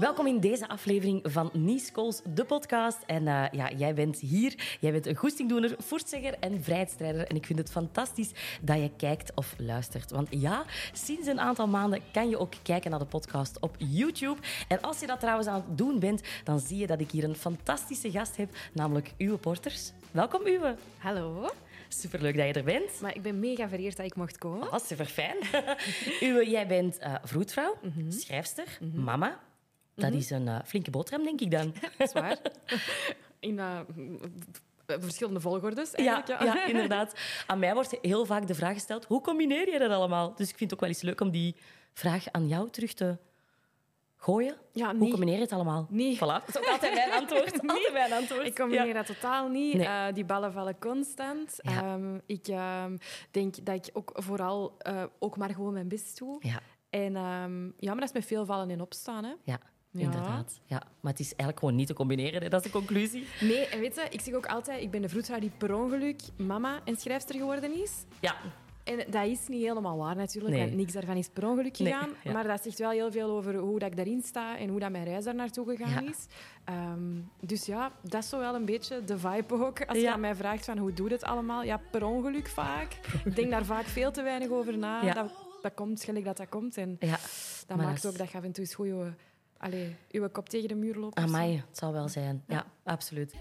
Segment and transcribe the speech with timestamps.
[0.00, 2.98] Welkom in deze aflevering van Nies Kools, de podcast.
[3.06, 4.76] En uh, ja, jij bent hier.
[4.80, 7.26] Jij bent een goestingdoener, voertzegger en vrijheidsstrijder.
[7.26, 10.10] En ik vind het fantastisch dat je kijkt of luistert.
[10.10, 14.40] Want ja, sinds een aantal maanden kan je ook kijken naar de podcast op YouTube.
[14.68, 17.24] En als je dat trouwens aan het doen bent, dan zie je dat ik hier
[17.24, 19.92] een fantastische gast heb, namelijk Uwe Porters.
[20.10, 20.74] Welkom, Uwe.
[20.98, 21.48] Hallo.
[21.88, 23.00] Superleuk dat je er bent.
[23.00, 24.72] Maar ik ben mega vereerd dat ik mocht komen.
[24.72, 25.36] Oh, super fijn.
[26.28, 28.10] Uwe, jij bent uh, vroedvrouw, Mhm.
[28.10, 29.38] schrijfster, mama.
[30.00, 31.74] Dat is een uh, flinke boterham, denk ik dan.
[32.10, 32.38] Zwaar.
[33.40, 33.80] In uh,
[34.86, 36.42] verschillende volgordes, Ja, eigenlijk.
[36.56, 37.14] ja, inderdaad.
[37.46, 40.34] Aan mij wordt heel vaak de vraag gesteld, hoe combineer je dat allemaal?
[40.34, 41.54] Dus ik vind het ook wel eens leuk om die
[41.92, 43.16] vraag aan jou terug te
[44.16, 44.54] gooien.
[44.72, 45.86] Ja, Hoe combineer je het allemaal?
[45.90, 46.16] Niet.
[46.16, 46.20] Voilà.
[46.20, 47.60] Dat is ook altijd mijn antwoord.
[47.68, 48.46] Altijd mijn antwoord.
[48.46, 48.92] Ik combineer Ja.
[48.92, 49.74] dat totaal niet.
[49.74, 49.86] Nee.
[49.86, 51.54] Eh, die ballen vallen constant.
[51.62, 51.82] Ja.
[51.82, 52.96] Ehm, ik ehm,
[53.30, 56.36] denk dat ik ook vooral eh, ook maar gewoon mijn best doe.
[56.40, 59.24] Ja, En ehm, ja, maar dat is met veel vallen en opstaan.
[59.24, 59.32] Hè.
[59.44, 59.58] ja,
[59.92, 60.00] Ja.
[60.00, 60.60] inderdaad.
[60.64, 60.82] Ja.
[61.00, 62.42] Maar het is eigenlijk gewoon niet te combineren.
[62.42, 62.48] hè.
[62.48, 63.26] Dat is de conclusie.
[63.40, 66.20] Nee, en weet je, ik zeg ook altijd, ik ben de vroedvrouw die per ongeluk
[66.36, 67.92] mama en schrijfster geworden is.
[68.20, 68.34] Ja,
[68.84, 70.64] En dat is niet helemaal waar natuurlijk, Nee.
[70.64, 72.10] want niks daarvan is per ongeluk Nee, gegaan.
[72.24, 72.32] ja.
[72.32, 74.90] Maar dat zegt wel heel veel over hoe dat ik daarin sta en hoe dat
[74.90, 76.10] mijn reis daar naartoe gegaan Ja.
[76.10, 76.26] is.
[76.64, 79.84] Ehm, dus ja, dat is zo wel een beetje de vibe ook.
[79.86, 81.62] Als je aan mij vraagt van hoe doe je het allemaal?
[81.62, 82.92] Ja, per ongeluk vaak.
[83.24, 85.02] Ik denk daar vaak veel te weinig over na.
[85.02, 85.14] Ja.
[85.14, 85.30] Dat,
[85.62, 86.76] dat komt gelijk dat dat komt.
[86.76, 87.18] En ja.
[87.66, 89.12] dat Maar maakt ook dat je af en toe eens goed je,
[89.60, 91.24] allee, je kop tegen de muur zo.
[91.24, 92.44] Amai, het zal wel zijn.
[92.46, 93.34] Ja, absoluut.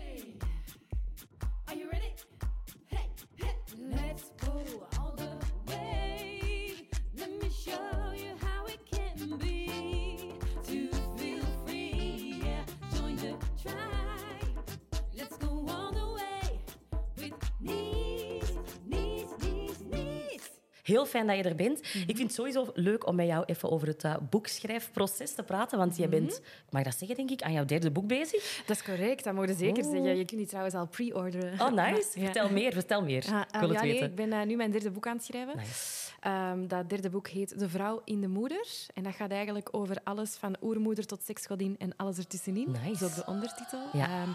[20.89, 21.81] Heel fijn dat je er bent.
[21.81, 21.97] Mhm.
[21.99, 25.77] Ik vind het sowieso leuk om met jou even over het eh, boekschrijfproces te praten.
[25.77, 26.35] Want jij bent, Mhm.
[26.65, 28.63] ik mag dat zeggen, denk ik, aan jouw derde boek bezig.
[28.65, 29.91] Dat is correct, dat mogen zeker Oh.
[29.91, 30.09] zeggen.
[30.17, 31.59] Je kunt die trouwens al pre-orderen.
[31.61, 32.07] Oh, nice.
[32.19, 32.23] Ja.
[32.25, 33.25] Vertel meer, vertel meer.
[33.31, 34.07] Ah, ik wil het ja, nee, weten.
[34.07, 35.57] ik ben eh, nu mijn derde boek aan het schrijven.
[35.57, 36.07] Nice.
[36.19, 38.67] Ehm, dat derde boek heet De Vrouw in de Moeder.
[38.93, 42.71] En dat gaat eigenlijk over alles van oermoeder tot seksgodin en alles ertussenin.
[42.71, 42.81] Nice.
[42.83, 43.79] Dat is ook de ondertitel.
[43.93, 44.07] Ja.
[44.21, 44.29] Ehm,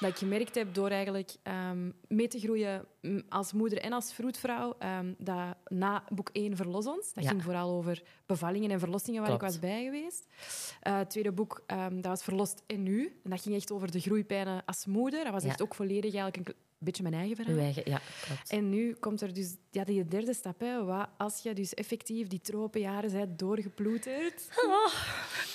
[0.00, 4.12] dat ik gemerkt heb door eigenlijk ehm, mee te groeien mm, als moeder en als
[4.12, 4.76] vroedvrouw.
[5.18, 7.30] dat na boek 1 Verlos ons, dat Ja.
[7.30, 9.42] ging vooral over bevallingen en verlossingen waar Klopt.
[9.44, 10.26] ik was bij geweest.
[10.80, 13.20] Eh, het tweede boek, dat was Verlost en Nu.
[13.24, 15.24] En dat ging echt over de groeipijnen als moeder.
[15.24, 15.48] Dat was Ja.
[15.48, 17.58] echt ook volledig eigenlijk een beetje mijn eigen verhaal.
[17.58, 18.50] Eigen, ja, klopt.
[18.50, 20.60] En nu komt er dus ja, die derde stap.
[20.60, 24.48] Hè, wat als je dus effectief die tropenjaren bent doorgeploeterd.
[24.66, 24.92] Oh,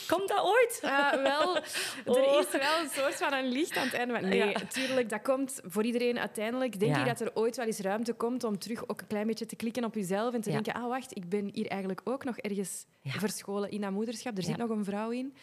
[0.08, 0.80] komt dat ooit?
[0.84, 1.50] Uh, wel,
[2.06, 2.18] Oh.
[2.18, 4.14] er is wel een soort van een licht aan het einde.
[4.14, 4.59] Maar nee, Ja.
[4.68, 6.80] tuurlijk, dat komt voor iedereen uiteindelijk.
[6.80, 7.02] Denk Ja.
[7.02, 9.56] ik dat er ooit wel eens ruimte komt om terug ook een klein beetje te
[9.56, 10.62] klikken op jezelf en te Ja.
[10.62, 14.38] denken, ah wacht, ik ben hier eigenlijk ook nog ergens verscholen in dat moederschap.
[14.38, 15.34] Er zit nog een vrouw in.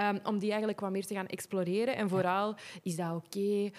[0.00, 1.96] Um, om die eigenlijk wat meer te gaan exploreren.
[1.96, 3.38] En vooral, is dat oké?
[3.40, 3.70] Uh,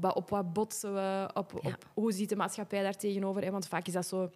[0.00, 1.30] ba- op wat botsen we?
[1.34, 3.50] Op, op hoe ziet de maatschappij daar tegenover?
[3.50, 4.30] Want vaak is dat zo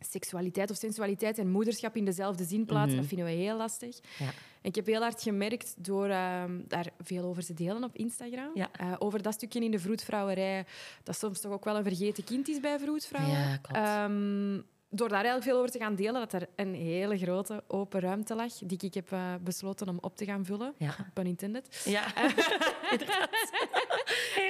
[0.00, 2.96] seksualiteit of sensualiteit en moederschap in dezelfde zin plaatsen.
[2.96, 3.98] Dat vinden we heel lastig.
[4.18, 4.26] Ja.
[4.62, 8.50] En ik heb heel hard gemerkt door ehm, daar veel over te delen op Instagram.
[8.54, 8.70] Ja.
[8.72, 10.64] eh, over dat stukje in de vroedvrouwerij,
[11.02, 13.38] dat soms toch ook wel een vergeten kind is bij vroedvrouwen.
[13.38, 13.78] Ja, klopt.
[13.78, 18.00] Ehm, door daar eigenlijk veel over te gaan delen, dat er een hele grote open
[18.00, 20.74] ruimte lag, die ik heb eh, besloten om op te gaan vullen.
[20.76, 20.94] Ja.
[21.14, 21.82] Pun intended.
[21.84, 22.02] Ja.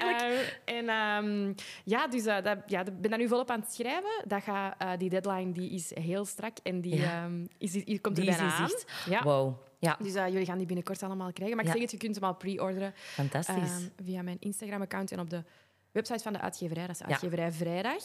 [0.00, 1.53] Ehm, en ehm,
[1.84, 4.25] ja, dus eh, dat, ja, ik ben daar nu volop aan het schrijven.
[4.27, 7.23] Dat eh, die deadline die is heel strak en die, Ja.
[7.25, 8.71] ehm, is, hier komt er Die bijna in aan.
[9.11, 9.23] Ja.
[9.23, 9.55] Wow.
[9.79, 11.56] Ja, Dus eh, jullie gaan die binnenkort allemaal krijgen.
[11.56, 11.77] Maar ik Ja.
[11.79, 13.55] zeg het, je kunt hem al pre-orderen fantastisch.
[13.56, 15.43] ehm, via mijn Instagram-account en op de
[15.93, 16.87] website van de uitgeverij.
[16.87, 17.06] Dat is Ja.
[17.06, 18.03] uitgeverij Vrijdag.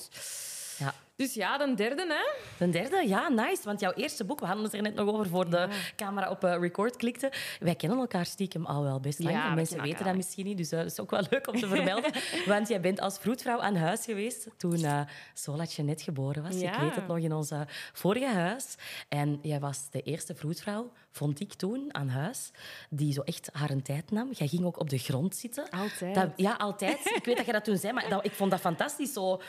[0.78, 0.94] ja.
[1.17, 2.43] Dus ja, de derde, hè?
[2.57, 3.61] Ten derde, ja, nice.
[3.63, 6.43] Want jouw eerste boek, we hadden het er net nog over voor de camera op
[6.43, 7.31] eh, record klikte.
[7.59, 9.35] Wij kennen elkaar stiekem al wel best lang.
[9.35, 11.59] Ja, En mensen weten dat misschien niet, dus eh, dat is ook wel leuk om
[11.59, 12.11] te vermelden.
[12.45, 15.01] want jij bent als vroedvrouw aan huis geweest toen eh
[15.33, 16.55] Solatje net geboren was.
[16.55, 16.79] Ik Ja.
[16.81, 17.51] weet het nog in ons
[17.93, 18.75] vorige huis.
[19.09, 22.51] En jij was de eerste vroedvrouw, vond ik toen, aan huis,
[22.89, 24.29] die zo echt haar een tijd nam.
[24.31, 25.69] Jij ging ook op de grond zitten.
[25.69, 26.15] Altijd.
[26.15, 27.00] Dat- ja, altijd.
[27.15, 29.13] Ik weet dat jij dat toen zei, maar dat, ik vond dat fantastisch.
[29.13, 29.41] Zo,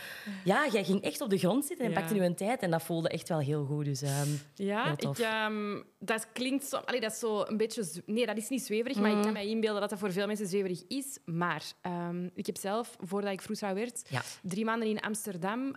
[0.44, 1.99] ja, jij ging echt op de grond zitten en Ja.
[2.00, 2.61] pakte nu een tijd.
[2.62, 3.85] En dat voelde echt wel heel goed.
[3.85, 6.87] Dus ehm, Ja, ik, ehm, dat klinkt.
[6.87, 7.85] Allee, dat is zo een beetje...
[8.06, 9.23] Nee, dat is niet zweverig, maar ik Mm.
[9.23, 11.19] kan me inbeelden dat dat voor veel mensen zweverig is.
[11.25, 14.23] Maar ehm, ik heb zelf, voordat ik vroedvrouw werd, Ja.
[14.43, 15.75] drie maanden in Amsterdam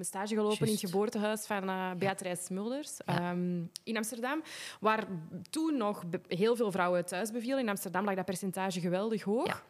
[0.00, 2.54] stage gelopen in het geboortehuis van eh Beatrice
[3.06, 4.42] ehm, in Amsterdam.
[4.80, 5.06] Waar
[5.50, 7.58] toen nog heel veel vrouwen thuis bevielen.
[7.58, 9.64] In Amsterdam lag dat percentage geweldig hoog.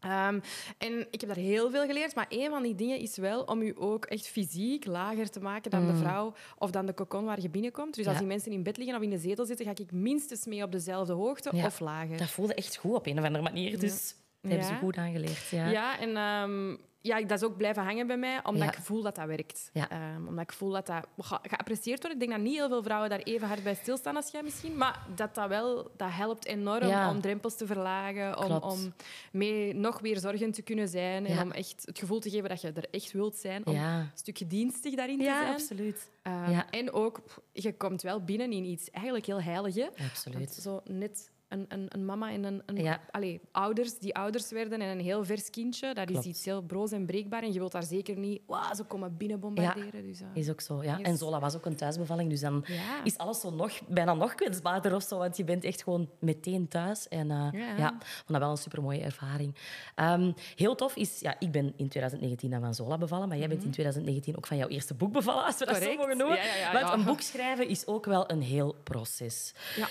[0.00, 0.40] Ehm,
[0.78, 3.62] en ik heb daar heel veel geleerd, maar een van die dingen is wel om
[3.62, 7.40] je ook echt fysiek lager te maken dan de vrouw of dan de cocon waar
[7.40, 7.94] je binnenkomt.
[7.94, 8.20] Dus als Mm.
[8.20, 10.72] Die mensen in bed liggen of in de zetel zitten, ga ik minstens mee op
[10.72, 11.66] dezelfde hoogte Ja.
[11.66, 12.16] of lager.
[12.16, 13.78] Dat voelde echt goed op een of andere manier.
[13.78, 15.48] Dus dat hebben ze goed aangeleerd.
[15.50, 15.68] Ja.
[15.70, 18.72] Ja, en ehm, ja, dat is ook blijven hangen bij mij, omdat Ja.
[18.78, 19.70] ik voel dat dat werkt.
[19.72, 19.90] Ja.
[19.90, 22.14] Ehm, omdat ik voel dat dat ge- geapprecieerd wordt.
[22.14, 24.76] Ik denk dat niet heel veel vrouwen daar even hard bij stilstaan als jij misschien,
[24.76, 27.10] maar dat dat wel dat helpt enorm Ja.
[27.10, 28.92] om drempels te verlagen, om, om
[29.32, 32.60] mee nog weer zorgend te kunnen zijn en om echt het gevoel te geven dat
[32.60, 34.00] je er echt wilt zijn, om Ja.
[34.00, 35.52] een stukje dienstig daarin te Ja, zijn.
[35.52, 36.10] absoluut.
[36.22, 36.70] Ehm, Ja.
[36.70, 37.20] En ook,
[37.52, 39.74] je komt wel binnen in iets eigenlijk heel heilig.
[39.74, 39.82] hè.
[39.84, 40.52] Want Absoluut.
[40.52, 43.00] Zo net een, een, een mama en een, een Ja.
[43.10, 45.94] allee, ouders die ouders werden en een heel vers kindje.
[45.94, 46.24] Dat Klopt.
[46.24, 47.42] is iets heel broos en breekbaar.
[47.42, 50.02] En je wilt daar zeker niet wow, ze komen binnen bombarderen.
[50.06, 50.96] Dus, eh, Is ook zo, ja.
[50.98, 51.06] Yes.
[51.06, 53.04] En Zola was ook een thuisbevalling, dus dan Ja.
[53.04, 56.68] is alles zo nog, bijna nog kwetsbaarder of zo, want je bent echt gewoon meteen
[56.68, 57.08] thuis.
[57.08, 57.88] En eh, Ja.
[57.98, 59.54] vond dat wel een supermooie ervaring.
[59.94, 63.48] Ehm, heel tof is, ja, ik ben in 2019 dan van Zola bevallen, maar jij
[63.48, 66.38] bent in 2019 ook van jouw eerste boek bevallen, als we dat zo mogen noemen.
[66.72, 69.52] Want een boek schrijven is ook wel een heel proces.
[69.76, 69.88] ja.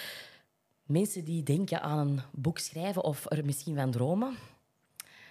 [0.88, 4.36] Mensen die denken aan een boek schrijven of er misschien van dromen,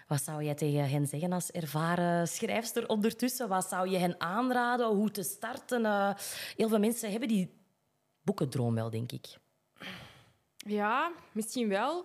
[0.06, 3.48] wat zou jij tegen hen zeggen als ervaren schrijfster ondertussen?
[3.48, 4.86] Wat zou je hen aanraden?
[4.86, 5.84] Hoe te starten?
[5.86, 6.14] Eh,
[6.56, 7.50] heel veel mensen hebben die
[8.22, 9.26] boekendroom wel, denk ik.
[10.56, 12.04] ja, misschien wel.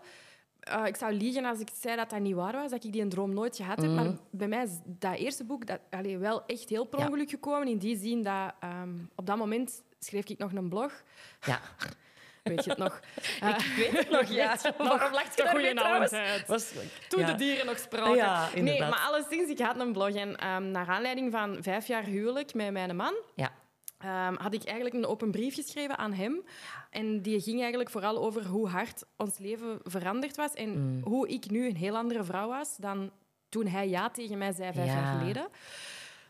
[0.59, 3.01] Eh, ik zou liegen als ik zei dat dat niet waar was, dat ik die
[3.01, 3.91] een droom nooit gehad heb.
[3.91, 7.07] Maar bij mij is dat eerste boek dat, allee, wel echt heel per Mhm.
[7.07, 7.11] Ja.
[7.13, 7.67] ongeluk gekomen.
[7.67, 11.03] In die zin dat ehm, op dat moment schreef ik nog een blog.
[11.45, 11.59] Ja,
[12.43, 12.99] Weet je het nog?
[13.57, 14.29] ik weet het nog.
[14.41, 14.57] Ja.
[14.77, 16.11] Waarom lacht je daarmee trouwens?
[16.47, 16.71] Was,
[17.07, 17.25] Toen ja.
[17.25, 18.15] de dieren nog spraken.
[18.15, 20.09] Ja, nee, maar alleszins, ik had een blog.
[20.09, 23.13] En ehm, naar aanleiding van vijf jaar huwelijk met mijn man...
[23.35, 23.51] Ja.
[23.97, 26.43] ehm, had ik eigenlijk een open brief geschreven aan hem.
[26.89, 30.53] En die ging eigenlijk vooral over hoe hard ons leven veranderd was.
[30.53, 31.01] En Mm.
[31.03, 33.11] hoe ik nu een heel andere vrouw was dan
[33.49, 34.93] toen hij ja tegen mij zei vijf Ja.
[34.93, 35.47] jaar geleden.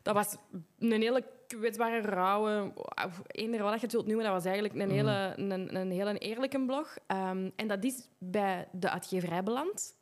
[0.02, 0.36] Dat was
[0.80, 1.24] een hele
[1.60, 2.72] kwetsbare, rauwe,
[3.06, 4.24] of eender wat je het wilt noemen.
[4.26, 4.82] Dat was eigenlijk Mm.
[4.82, 6.96] een hele, een, een hele eerlijke blog.
[7.08, 10.00] Ehm, en dat is bij de uitgeverij beland.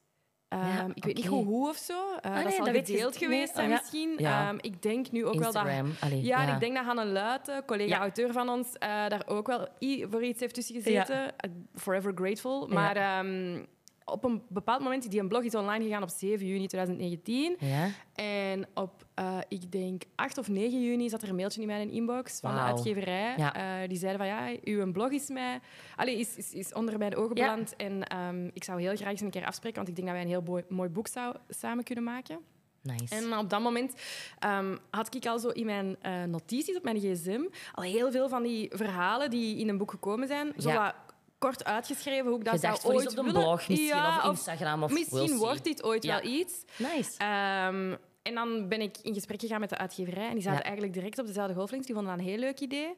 [0.47, 2.15] Ehm, Ja, ik weet niet hoe, hoe of zo.
[2.21, 4.13] Eh, nee, dat zal dat weet je- gedeeld nee, geweest oh, misschien.
[4.17, 4.47] Ja.
[4.47, 5.65] Ehm, ik denk nu ook wel dat...
[5.99, 7.99] Allee, Ja, ik denk dat Hanne Luiten, collega Ja.
[7.99, 11.37] auteur van ons, eh, daar ook wel i- voor iets heeft tussen gezeten.
[11.37, 12.67] Eh, Forever grateful.
[12.67, 12.73] Ja.
[12.73, 13.63] Maar ehm,
[14.11, 17.55] op een bepaald moment, die een blog is online gegaan op 7 juni 2019.
[17.59, 17.87] Ja?
[18.13, 21.89] En op, eh, ik denk, 8 of 9 juni zat er een mailtje in mijn
[21.89, 23.33] inbox van de uitgeverij.
[23.37, 23.53] Ja.
[23.81, 25.59] Eh, die zeiden van, ja, uw blog is, mij,
[25.95, 27.43] allee, is, is, is onder mijn ogen Ja.
[27.49, 27.75] beland.
[27.75, 30.25] En ehm, ik zou heel graag eens een keer afspreken, want ik denk dat wij
[30.25, 32.39] een heel mooi, mooi boek zou, samen kunnen maken.
[32.81, 33.15] Nice.
[33.15, 33.93] En op dat moment
[34.39, 37.41] ehm, had ik al zo in mijn eh, notities op mijn gsm
[37.73, 40.95] al heel veel van die verhalen die in een boek gekomen zijn, zo Ja.
[41.39, 43.41] Kort uitgeschreven hoe ik dat je zou ooit op de willen.
[43.41, 46.21] blog, misschien, Ja, of Instagram, of misschien wordt dit ooit Ja.
[46.21, 46.53] wel iets.
[46.77, 47.11] Nice.
[47.17, 50.63] Ehm, en dan ben ik in gesprek gegaan met de uitgeverij en die zaten Ja.
[50.63, 51.87] eigenlijk direct op dezelfde golflengte.
[51.87, 52.95] Die vonden dat een heel leuk idee.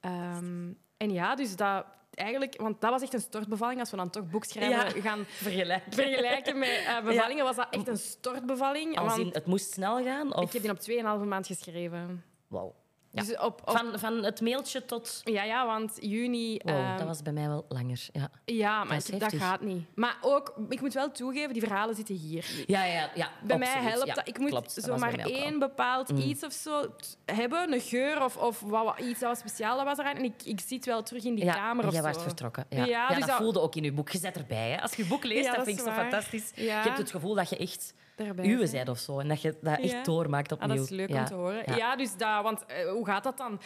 [0.00, 1.84] Ehm, en ja, dus dat
[2.14, 3.80] eigenlijk, want dat was echt een stortbevalling.
[3.80, 5.82] Als we dan toch boekschrijven gaan Vergelijk.
[5.90, 8.98] vergelijken met eh, bevallingen, was dat echt een stortbevalling.
[8.98, 10.34] Als want in, het moest snel gaan?
[10.34, 10.42] Of...
[10.44, 12.24] ik heb die op 2,5 maand geschreven.
[12.48, 12.74] Wauw.
[13.10, 13.22] Ja.
[13.22, 15.20] Dus op, op- Van, van het mailtje tot...
[15.24, 16.60] ja, ja, want juni...
[16.64, 18.06] Wow, ehm, dat was bij mij wel langer.
[18.12, 19.40] Ja, Ja, maar dat heftig.
[19.40, 19.86] gaat niet.
[19.94, 22.46] Maar ook, ik moet wel toegeven, die verhalen zitten hier.
[22.66, 23.10] ja, ja.
[23.14, 24.28] ja Bij mij helpt Ja, dat.
[24.28, 26.86] Ik moet klopt, zomaar één bepaald iets of zo
[27.24, 30.16] hebben, een geur of, of wat, wat- iets dat wat speciaal was eraan.
[30.16, 32.06] En ik, ik zit wel terug in die ja, kamer of jij zo.
[32.06, 32.66] werd vertrokken.
[32.68, 34.10] Ja, Ja, dus dat, dat- voelde ook in je boek.
[34.10, 34.70] Je zet erbij.
[34.70, 34.80] Hè.
[34.82, 36.50] Als je je boek leest, dat vind ik zo fantastisch.
[36.54, 38.68] Je hebt het gevoel dat je echt Daarbij uwe zijn.
[38.68, 39.18] zijt of zo.
[39.18, 40.76] En dat je dat echt doormaakt Ah, opnieuw.
[40.76, 41.18] dat is leuk ja.
[41.18, 41.76] om te horen.
[41.76, 43.60] Ja, dus dat, want eh, hoe gaat dat dan?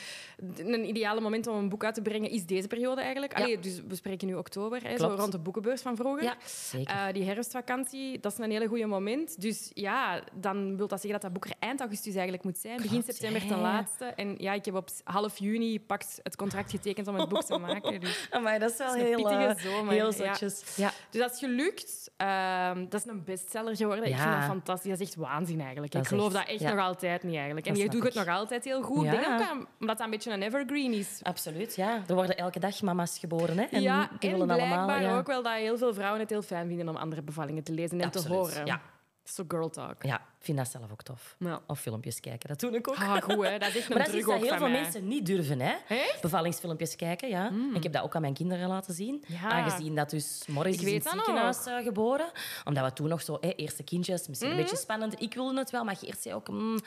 [0.57, 3.35] Een ideale moment om een boek uit te brengen is deze periode eigenlijk.
[3.35, 6.37] Allee, dus we spreken nu oktober, hè, zo rond de boekenbeurs van vroeger.
[6.45, 6.95] Zeker.
[6.95, 9.41] Eh, die herfstvakantie, dat is een hele goede moment.
[9.41, 12.83] Dus ja, dan wil dat zeggen dat dat boek er eind augustus eigenlijk moet zijn.
[12.83, 14.05] Begin september ten laatste.
[14.05, 17.59] En ja, ik heb op half juni pakt het contract getekend om het boek te
[17.59, 18.01] maken.
[18.01, 20.37] Dus, Amai, dat is wel dat is een heel, eh, zomer, heel ja.
[20.39, 20.63] dus
[21.11, 22.11] dat is gelukt.
[22.17, 24.05] Ehm, dat is een bestseller geworden.
[24.05, 24.33] Ik Ja.
[24.33, 24.91] vind fantastisch.
[24.91, 25.93] Dat is echt waanzin eigenlijk.
[25.93, 26.73] Dat ik geloof echt- dat echt ja.
[26.75, 27.67] nog altijd niet eigenlijk.
[27.67, 29.05] En Dat je doet het nog altijd heel goed.
[29.05, 29.13] Ja.
[29.13, 31.21] Ik denk ook aan- omdat dat een beetje een evergreen is.
[31.23, 32.03] Absoluut, ja.
[32.07, 33.59] Er worden elke dag mama's geboren.
[33.59, 33.65] Hè?
[33.65, 35.01] En ja, die en willen blijkbaar allemaal...
[35.01, 35.17] Ja.
[35.17, 38.01] ook wel dat heel veel vrouwen het heel fijn vinden om andere bevallingen te lezen
[38.01, 38.67] en te horen.
[38.67, 38.81] ja.
[39.25, 40.03] Zo girl talk.
[40.03, 41.37] Ja, vind dat zelf ook tof.
[41.39, 41.61] Ja.
[41.67, 42.97] Of filmpjes kijken, dat doe ik ook.
[42.97, 43.59] Ah, goed, hè.
[43.59, 44.81] Dat is Maar dat is dat heel veel mij.
[44.81, 45.75] mensen niet durven, hè?
[46.21, 47.47] Bevallingsfilmpjes kijken, ja.
[47.49, 49.25] En Ik heb dat ook aan mijn kinderen laten zien.
[49.27, 49.51] Ja.
[49.51, 52.31] Aangezien dat dus Morris Ik is in het ziekenhuis eh, geboren.
[52.65, 55.21] Omdat we toen nog zo, hè, eerste kindjes, misschien een beetje spannend.
[55.23, 56.49] Ik wilde het wel, maar Geert zei ook...
[56.49, 56.79] mm,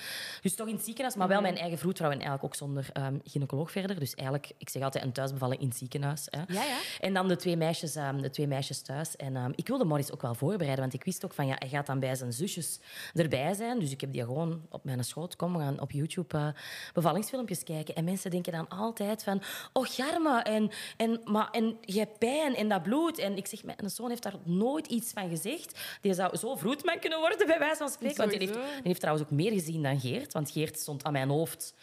[0.42, 3.18] dus toch in het ziekenhuis, maar wel mijn eigen vroedvrouw en eigenlijk ook zonder ehm,
[3.24, 4.00] gynaecoloog verder.
[4.00, 6.28] Dus eigenlijk, ik zeg altijd, een thuisbevalling in het ziekenhuis.
[6.30, 6.38] Hè.
[6.54, 6.78] Ja, ja.
[7.00, 9.16] En dan de twee meisjes, ehm, de twee meisjes thuis.
[9.16, 11.70] En ehm, ik wilde Morris ook wel voorbereiden, want ik wist ook van, ja, hij
[11.70, 12.80] gaat dan bij zijn zusjes
[13.14, 13.80] erbij zijn.
[13.80, 15.36] Dus ik heb die gewoon op mijn schoot.
[15.36, 16.48] Kom, we gaan op YouTube eh,
[16.94, 17.96] bevallingsfilmpjes kijken.
[17.96, 19.42] En mensen denken dan altijd van,
[19.74, 23.18] oh, garme, en, en, maar, en je hebt pijn en dat bloed.
[23.18, 25.80] En ik zeg, mijn zoon heeft daar nooit iets van gezegd.
[26.02, 28.18] Die zou zo vroedman kunnen worden, bij wijze van spreken.
[28.18, 30.34] Want die heeft, die heeft trouwens ook meer gezien dan Geert.
[30.34, 31.74] Want Geert stond aan mijn hoofd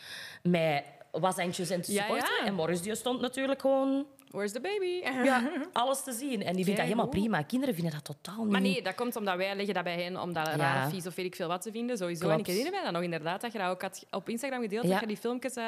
[0.42, 2.34] mij washandjes en te Ja, supporten.
[2.40, 2.46] ja.
[2.46, 5.00] En Morris die stond natuurlijk gewoon Where's the baby?
[5.30, 6.42] ja, alles te zien.
[6.44, 7.42] En die vindt dat helemaal prima.
[7.42, 8.52] Kinderen vinden dat totaal niet.
[8.52, 10.56] Maar nee, dat komt omdat wij leggen dat bij hen om dat Ja.
[10.56, 11.96] raar, vies of weet ik veel wat te vinden.
[11.96, 12.26] Sowieso.
[12.26, 12.34] Klopt.
[12.34, 14.90] En ik herinner dat nog inderdaad, dat je dat ook had op Instagram gedeeld, Ja.
[14.90, 15.54] dat je die filmpjes...
[15.54, 15.64] eh,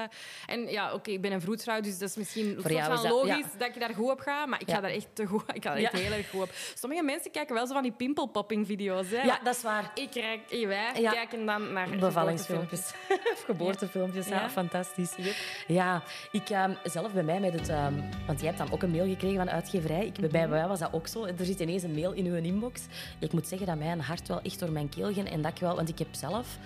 [0.46, 3.02] en ja, oké, ik ben een vroedvrouw, dus dat is misschien soort jou van is
[3.02, 3.58] dat- logisch ja.
[3.58, 4.48] dat, je daar goed op gaat.
[4.48, 6.50] Maar ik ga daar echt, te goed, ik ga daar echt heel erg goed op.
[6.74, 9.10] Sommige mensen kijken wel zo van die pimpelpopping-video's.
[9.10, 9.90] Ja, dat is waar.
[9.94, 12.92] Ik kijk, eh, wij kijken dan naar Bevallingsfilmpjes.
[13.32, 14.40] of geboortefilmpjes, ja.
[14.40, 14.50] Ja.
[14.50, 15.12] Fantastisch.
[15.16, 15.34] Yep.
[15.66, 16.02] Ja,
[16.32, 17.68] ik ehm, zelf bij mij met het...
[17.68, 17.94] ehm,
[18.26, 20.06] want jij hebt dan ook een mail gekregen van de uitgeverij.
[20.06, 21.24] Ik, Bij mij was dat ook zo.
[21.24, 22.82] Er zit ineens een mail in uw inbox.
[23.18, 25.30] Ik moet zeggen dat mijn hart wel echt door mijn keel ging.
[25.30, 25.76] En dat ik wel...
[25.76, 26.58] Want ik heb zelf...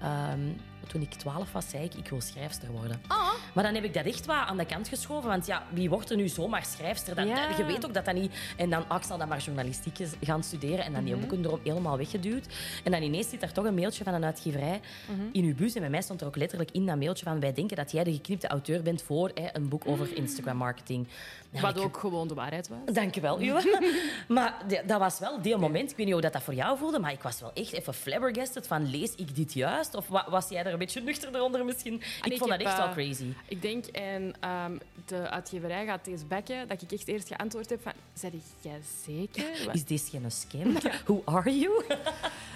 [0.00, 0.40] ehm,
[0.88, 3.00] toen ik 12 was, zei ik, ik wil schrijfster worden.
[3.06, 3.28] Ah.
[3.52, 5.28] Maar dan heb ik dat echt wat aan de kant geschoven.
[5.28, 7.14] Want ja, wie wordt er nu zomaar schrijfster?
[7.14, 7.48] Dat, Ja.
[7.48, 8.32] dat- je weet ook dat dat niet...
[8.56, 10.84] En dan, ah, ik zal dan maar journalistiek gaan studeren.
[10.84, 11.12] En dan Mhm.
[11.12, 12.46] die boeken erom helemaal weggeduwd.
[12.84, 15.20] En dan ineens zit er toch een mailtje van een uitgeverij Mhm.
[15.32, 15.74] in uw bus.
[15.74, 17.40] En bij mij stond er ook letterlijk in dat mailtje van...
[17.40, 21.06] Wij denken dat jij de geknipte auteur bent voor hè, een boek over Instagram marketing.
[21.50, 22.94] Nou, Wat ik- ook gewoon de waarheid was.
[22.94, 23.80] Dankjewel, Uwe.
[24.28, 25.90] maar d- dat was wel deel moment.
[25.90, 27.94] Ik weet niet hoe dat, dat voor jou voelde, maar ik was wel echt even
[27.94, 29.94] flabbergasted van lees ik dit juist?
[29.94, 31.94] Of wa- was jij er een beetje nuchter onder misschien?
[31.94, 33.32] Ik Ah, ik vond dat echt wel eh, crazy.
[33.48, 34.76] Ik denk, en ehm,
[35.06, 37.92] de uitgeverij gaat deze bekken, dat ik echt eerst geantwoord heb van...
[38.14, 39.44] Zeg jij zeker?
[39.66, 40.72] Wat- Is dit geen scam?
[41.06, 41.82] Who are you?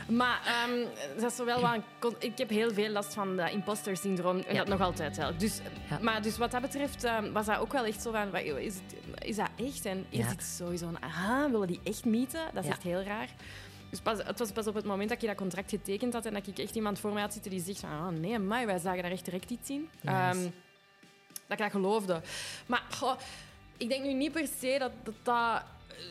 [0.08, 0.86] Maar ehm,
[1.20, 4.38] dat is wel wat ik heb heel veel last van dat imposter syndroom.
[4.38, 4.58] En Ja.
[4.58, 5.36] dat nog altijd wel.
[5.36, 5.60] Dus,
[5.90, 5.98] Ja.
[6.02, 8.30] Maar dus wat dat betreft ehm, was dat ook wel echt zo van...
[8.30, 9.84] wat- Is, het, is dat echt?
[9.84, 11.02] En is het sowieso een...
[11.02, 12.40] Aha, willen die echt mieten?
[12.54, 13.28] Dat is echt heel raar.
[13.90, 16.32] Dus pas, het was pas op het moment dat je dat contract getekend had en
[16.32, 17.90] dat ik echt iemand voor mij had zitten die zegt van...
[17.90, 19.88] Oh nee, maar wij zagen daar echt direct iets in.
[20.00, 20.16] Nice.
[20.16, 20.42] Ehm,
[21.46, 22.20] dat ik dat geloofde.
[22.66, 23.18] Maar goh,
[23.76, 25.14] ik denk nu niet per se dat dat...
[25.22, 25.62] dat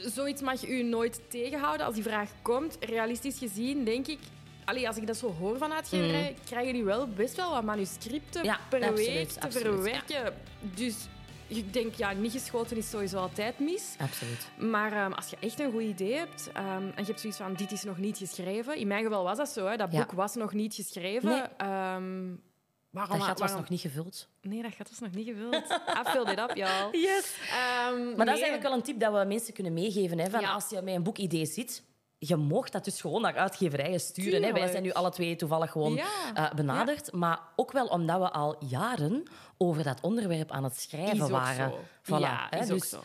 [0.06, 2.78] Zoiets mag u nooit tegenhouden als die vraag komt.
[2.80, 4.20] Realistisch gezien denk ik...
[4.66, 8.42] Allee, als ik dat zo hoor van uitgeverij, krijgen die wel best wel wat manuscripten
[8.42, 8.48] Mm.
[8.48, 10.34] Ja, per absoluut, week te absoluut, verwerken.
[10.60, 10.96] Dus
[11.48, 13.96] ik denk, ja, niet geschoten is sowieso altijd mis.
[14.00, 14.48] Absoluut.
[14.58, 17.54] Maar ehm, als je echt een goed idee hebt ehm, en je hebt zoiets van,
[17.54, 18.78] dit is nog niet geschreven.
[18.78, 19.76] In mijn geval was dat zo, hè.
[19.78, 20.00] dat Ja.
[20.00, 21.30] boek was nog niet geschreven.
[21.30, 21.42] Nee.
[21.58, 22.26] Ehm,
[22.90, 24.28] waarom, Dat gat was waarom- nog niet gevuld.
[24.42, 25.56] Nee, dat gat was nog niet gevuld.
[26.06, 26.90] I filled it up, y'all.
[26.92, 27.36] Yes.
[28.16, 30.20] Maar dat is eigenlijk wel een tip dat we mensen kunnen meegeven.
[30.20, 30.52] Hè, van Ja.
[30.54, 31.84] Als je met een boekidee zit,
[32.20, 34.44] je mocht dat dus gewoon naar uitgeverijen sturen.
[34.44, 34.54] Hè.
[34.54, 36.06] Wij zijn nu alle twee toevallig gewoon Ja.
[36.34, 37.12] eh, benaderd.
[37.12, 39.24] Maar ook wel omdat we al jaren
[39.58, 41.72] over dat onderwerp aan het schrijven Is ook waren.
[42.04, 42.60] Voilà, Ja, hè.
[42.60, 43.02] is ook dus zo.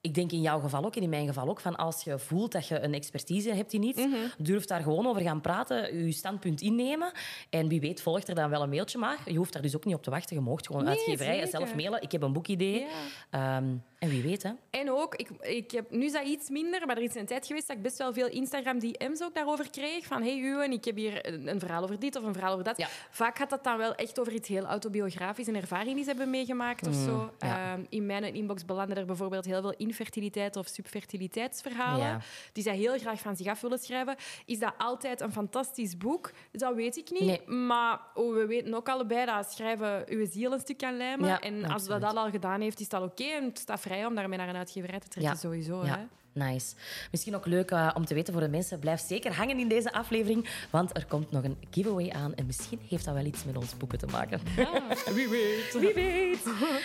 [0.00, 2.52] ik denk in jouw geval ook, en in mijn geval ook, van als je voelt
[2.52, 4.02] dat je een expertise hebt in iets,
[4.38, 7.12] durf daar gewoon over gaan praten, je standpunt innemen.
[7.50, 9.18] En wie weet volgt er dan wel een mailtje maar.
[9.24, 10.36] Je hoeft daar dus ook niet op te wachten.
[10.36, 12.02] Je mocht gewoon Nee, uitgeverijen zelf mailen.
[12.02, 12.86] Ik heb een boekidee.
[13.30, 13.62] Ja.
[14.00, 14.50] En wie weet, hè.
[14.70, 17.46] En ook, ik, ik heb, nu is dat iets minder, maar er is een tijd
[17.46, 20.06] geweest dat ik best wel veel Instagram-DM's ook daarover kreeg.
[20.06, 22.64] Van, hey Uwen, ik heb hier een, een verhaal over dit of een verhaal over
[22.64, 22.76] dat.
[22.76, 22.88] Ja.
[23.10, 26.30] Vaak gaat dat dan wel echt over iets heel autobiografisch, een ervaring die ze hebben
[26.30, 27.14] meegemaakt of zo.
[27.16, 27.72] Mm, ja.
[27.72, 32.06] Ehm, in mijn inbox belanden er bijvoorbeeld heel veel infertiliteit of subfertiliteitsverhalen.
[32.06, 32.20] Ja.
[32.52, 34.16] Die zij heel graag van zich af willen schrijven.
[34.46, 36.30] Is dat altijd een fantastisch boek?
[36.52, 37.46] Dat weet ik niet.
[37.46, 37.56] Nee.
[37.56, 41.28] Maar oh, we weten ook allebei dat schrijven uw ziel een stuk kan lijmen.
[41.28, 43.24] Ja, en als dat al gedaan heeft, is dat oké.
[43.24, 45.38] En het staat vrij om daarmee naar een uitgeverij te trekken, Ja.
[45.38, 45.80] sowieso.
[45.82, 45.86] Hè?
[45.88, 46.74] Ja, nice.
[47.10, 48.78] Misschien ook leuk eh, om te weten voor de mensen.
[48.78, 52.34] Blijf zeker hangen in deze aflevering, want er komt nog een giveaway aan.
[52.34, 54.40] En misschien heeft dat wel iets met ons boeken te maken.
[55.16, 55.72] Wie weet.
[55.80, 56.44] Wie weet.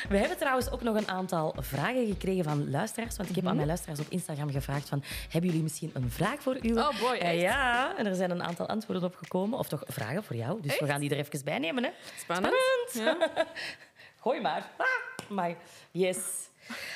[0.09, 3.17] We hebben trouwens ook nog een aantal vragen gekregen van luisteraars.
[3.17, 5.03] Want ik heb aan mijn luisteraars op Instagram gevraagd van...
[5.29, 6.73] Hebben jullie misschien een vraag voor u?
[6.73, 9.59] Oh boy, Eh, ja, en er zijn een aantal antwoorden op gekomen.
[9.59, 10.61] Of toch vragen voor jou.
[10.61, 11.83] Dus we gaan die er even bij nemen.
[11.83, 11.89] Hè.
[12.19, 12.55] Spannend.
[12.93, 13.17] Ja.
[14.21, 14.69] Gooi maar.
[14.77, 15.55] Ah, maar
[15.91, 16.17] yes.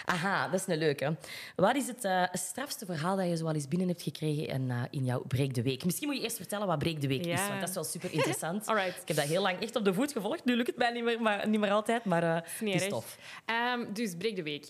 [0.06, 1.18] Aha, dat is een leuke.
[1.56, 4.82] Wat is het eh, strafste verhaal dat je zoal eens binnen hebt gekregen in, eh,
[4.90, 5.86] in jouw Breek de Week?
[5.86, 8.14] Misschien moet je eerst vertellen wat Breek de Week is, want dat is wel super
[8.14, 8.68] interessant.
[8.70, 10.46] Ik heb dat heel lang echt op de voet gevolgd.
[10.46, 13.18] Nu lukt het mij niet meer, maar, niet meer altijd, maar het is tof.
[13.46, 14.70] Ehm, dus breek de week.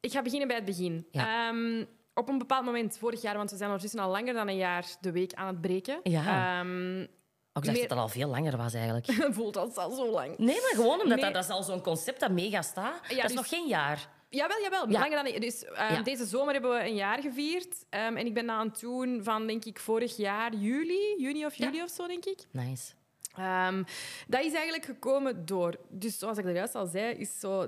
[0.00, 1.06] Ik ga beginnen bij het begin.
[1.10, 1.48] Ja.
[1.48, 1.84] Ehm,
[2.14, 4.86] op een bepaald moment, vorig jaar, want we zijn ondertussen al langer dan een jaar
[5.00, 6.00] de week aan het breken.
[6.02, 6.60] Ja.
[6.60, 7.06] Ehm,
[7.52, 9.06] Ook dacht meer- dat het al veel langer was eigenlijk.
[9.34, 10.38] voelt als al zo lang.
[10.38, 11.24] Nee, maar gewoon omdat Nee.
[11.24, 13.00] dat, dat is al zo'n concept dat mega staat.
[13.08, 14.08] dat is dus- nog geen jaar.
[14.30, 14.88] Jawel, jawel.
[14.90, 14.98] Ja.
[15.00, 15.40] Langer dan...
[15.40, 16.02] Dus ehm, Ja.
[16.02, 17.84] deze zomer hebben we een jaar gevierd.
[17.90, 21.14] Ehm, en ik ben dat aan het doen van, denk ik, vorig jaar juli.
[21.18, 22.38] Juni of juli of zo, denk ik.
[22.50, 22.92] Nice.
[23.36, 23.82] Ehm,
[24.26, 25.76] dat is eigenlijk gekomen door...
[25.88, 27.66] Dus zoals ik er juist al zei, is zo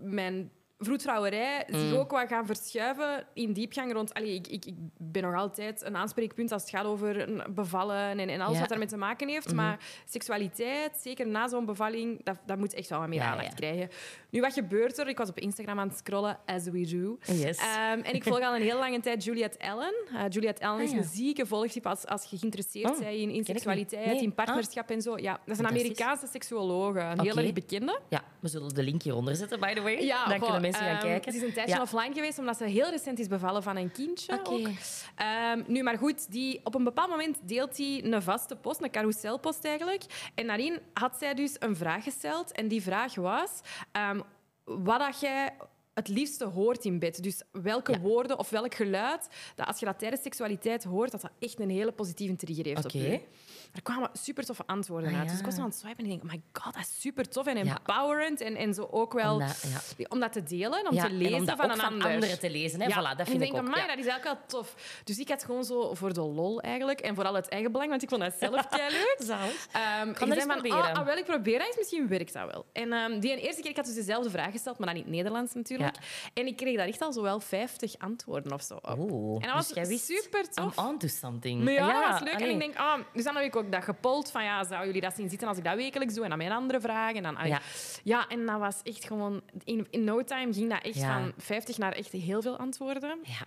[0.00, 1.78] mijn vroedvrouwerij Mm.
[1.78, 4.14] zich ook wat gaan verschuiven in diepgang rond...
[4.14, 8.28] Allee, ik, ik, ik ben nog altijd een aanspreekpunt als het gaat over bevallen en,
[8.28, 8.60] en alles Ja.
[8.60, 9.54] wat daarmee te maken heeft.
[9.54, 13.48] Maar seksualiteit, zeker na zo'n bevalling, dat, dat moet echt wel wat meer Ja, aandacht
[13.48, 13.54] ja.
[13.54, 13.88] krijgen.
[14.30, 15.08] Nu, wat gebeurt er?
[15.08, 17.18] Ik was op Instagram aan het scrollen, as we do.
[17.34, 17.58] Yes.
[17.58, 19.94] Ehm, en ik volg al een heel lange tijd Juliette Ellen.
[20.14, 23.30] Eh, Juliette Ellen Ah, is een zieke volgtype als, als je geïnteresseerd Oh, bent in,
[23.30, 24.06] in ik seksualiteit.
[24.06, 24.22] Nee.
[24.22, 25.18] in partnerschap en zo.
[25.18, 25.66] Ja, dat is een.
[25.66, 27.98] Amerikaanse seksuologe, een heel erg bekende.
[28.08, 30.04] Ja, we zullen de link hieronder zetten, by the way.
[30.04, 31.32] Ja, Dan goh, kunnen mensen gaan ehm, kijken.
[31.32, 31.82] Het is een tijdje Ja.
[31.82, 34.32] offline geweest, omdat ze heel recent is bevallen van een kindje.
[34.38, 34.70] Oké.
[35.14, 38.90] Ehm, nu, maar goed, die, op een bepaald moment deelt hij een vaste post, een
[38.90, 40.02] carouselpost eigenlijk.
[40.34, 42.52] En daarin had zij dus een vraag gesteld.
[42.52, 43.50] En die vraag was
[43.92, 44.20] ehm,
[44.64, 45.50] wat dat jij
[45.94, 47.22] het liefste hoort in bed.
[47.22, 48.00] Dus welke Ja.
[48.00, 51.70] woorden of welk geluid, dat als je dat tijdens seksualiteit hoort, dat dat echt een
[51.70, 52.96] hele positieve trigger heeft Oké.
[52.96, 53.20] op je.
[53.72, 55.28] Er kwamen super toffe antwoorden Ah, uit.
[55.28, 57.00] Dus ik was zo aan het swipen en ik denk, oh my god, dat is
[57.00, 57.76] super tof en Ja.
[57.76, 58.40] empowerend.
[58.40, 59.64] En, en zo ook wel Om dat-
[59.96, 60.04] ja.
[60.08, 62.06] om dat te delen, om te en lezen om dat van een van ander.
[62.12, 62.80] anderen te lezen.
[62.80, 62.90] Hè?
[62.90, 63.74] Voilà, dat en vind ik denk, ook.
[63.74, 64.74] amai, dat is eigenlijk wel tof.
[65.04, 67.00] Dus ik had gewoon zo voor de lol eigenlijk.
[67.00, 69.18] En vooral het eigen belang, want ik vond dat zelf kei leuk.
[69.72, 70.78] Ehm, ik dat van, proberen.
[70.78, 72.66] Oh, ah, wel, ik probeer dat eens, misschien werkt dat wel.
[72.72, 75.10] En ehm, die eerste keer, ik had dus dezelfde vraag gesteld, maar dan in het
[75.10, 75.79] Nederlands natuurlijk.
[76.34, 78.98] En ik kreeg daar echt al zo wel 50 antwoorden of zo op.
[78.98, 80.76] Oeh, En dat was dus jij wist, super tof.
[80.76, 81.64] I'm onto something.
[81.64, 82.40] Maar ja, dat was leuk.
[82.40, 85.00] En ik denk, ah, dus dan heb ik ook dat gepold van, ja, zouden jullie
[85.00, 86.22] dat zien zitten als ik dat wekelijks doe?
[86.22, 87.16] En dan mijn andere vragen.
[87.16, 87.50] En dan, allee.
[87.50, 87.60] Ja.
[88.02, 88.28] ja.
[88.28, 89.42] en dat was echt gewoon...
[89.64, 91.20] In, in no time ging dat echt Ja.
[91.20, 93.18] van 50 naar echt heel veel antwoorden.
[93.22, 93.46] Ja.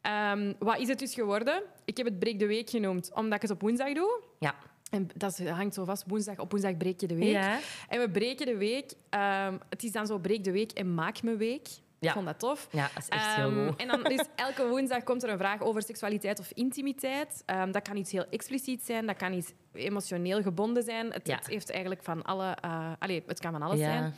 [0.00, 1.62] Ehm, wat is het dus geworden?
[1.84, 4.20] Ik heb het breek de week genoemd, omdat ik het op woensdag doe.
[4.38, 4.54] Ja.
[4.90, 6.04] En dat is- hangt zo vast.
[6.06, 7.30] Woensdag, op woensdag breek je de week.
[7.32, 7.58] Ja.
[7.88, 8.92] En we breken de week.
[9.10, 11.68] ehm, het is dan zo breek de week en maak me week.
[11.98, 12.08] Ja.
[12.08, 12.68] Ik vond dat tof.
[12.70, 13.76] ja, dat is echt heel Ehm, goed.
[13.80, 17.42] En dan dus elke woensdag komt er een vraag over seksualiteit of intimiteit.
[17.46, 21.12] Ehm, dat kan iets heel expliciet zijn, dat kan iets emotioneel gebonden zijn.
[21.12, 21.36] Het, Ja.
[21.36, 22.56] het heeft eigenlijk van alle...
[22.60, 23.84] eh allee, het kan van alles Ja.
[23.92, 24.14] zijn.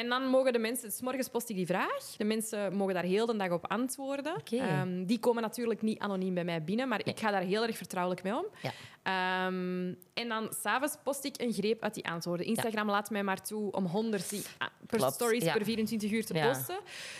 [0.00, 0.90] En dan mogen de mensen...
[0.92, 2.04] 's morgens post ik die vraag.
[2.16, 4.34] De mensen mogen daar heel de dag op antwoorden.
[4.50, 7.14] Ehm, die komen natuurlijk niet anoniem bij mij binnen, maar Nee.
[7.14, 8.46] ik ga daar heel erg vertrouwelijk mee om.
[8.62, 8.70] Ja.
[9.02, 12.46] Ehm, en dan s'avonds post ik een greep uit die antwoorden.
[12.46, 15.52] Instagram laat mij maar toe om 100 die- ah, per Klopt, stories ja.
[15.52, 16.78] per 24 uur te posten.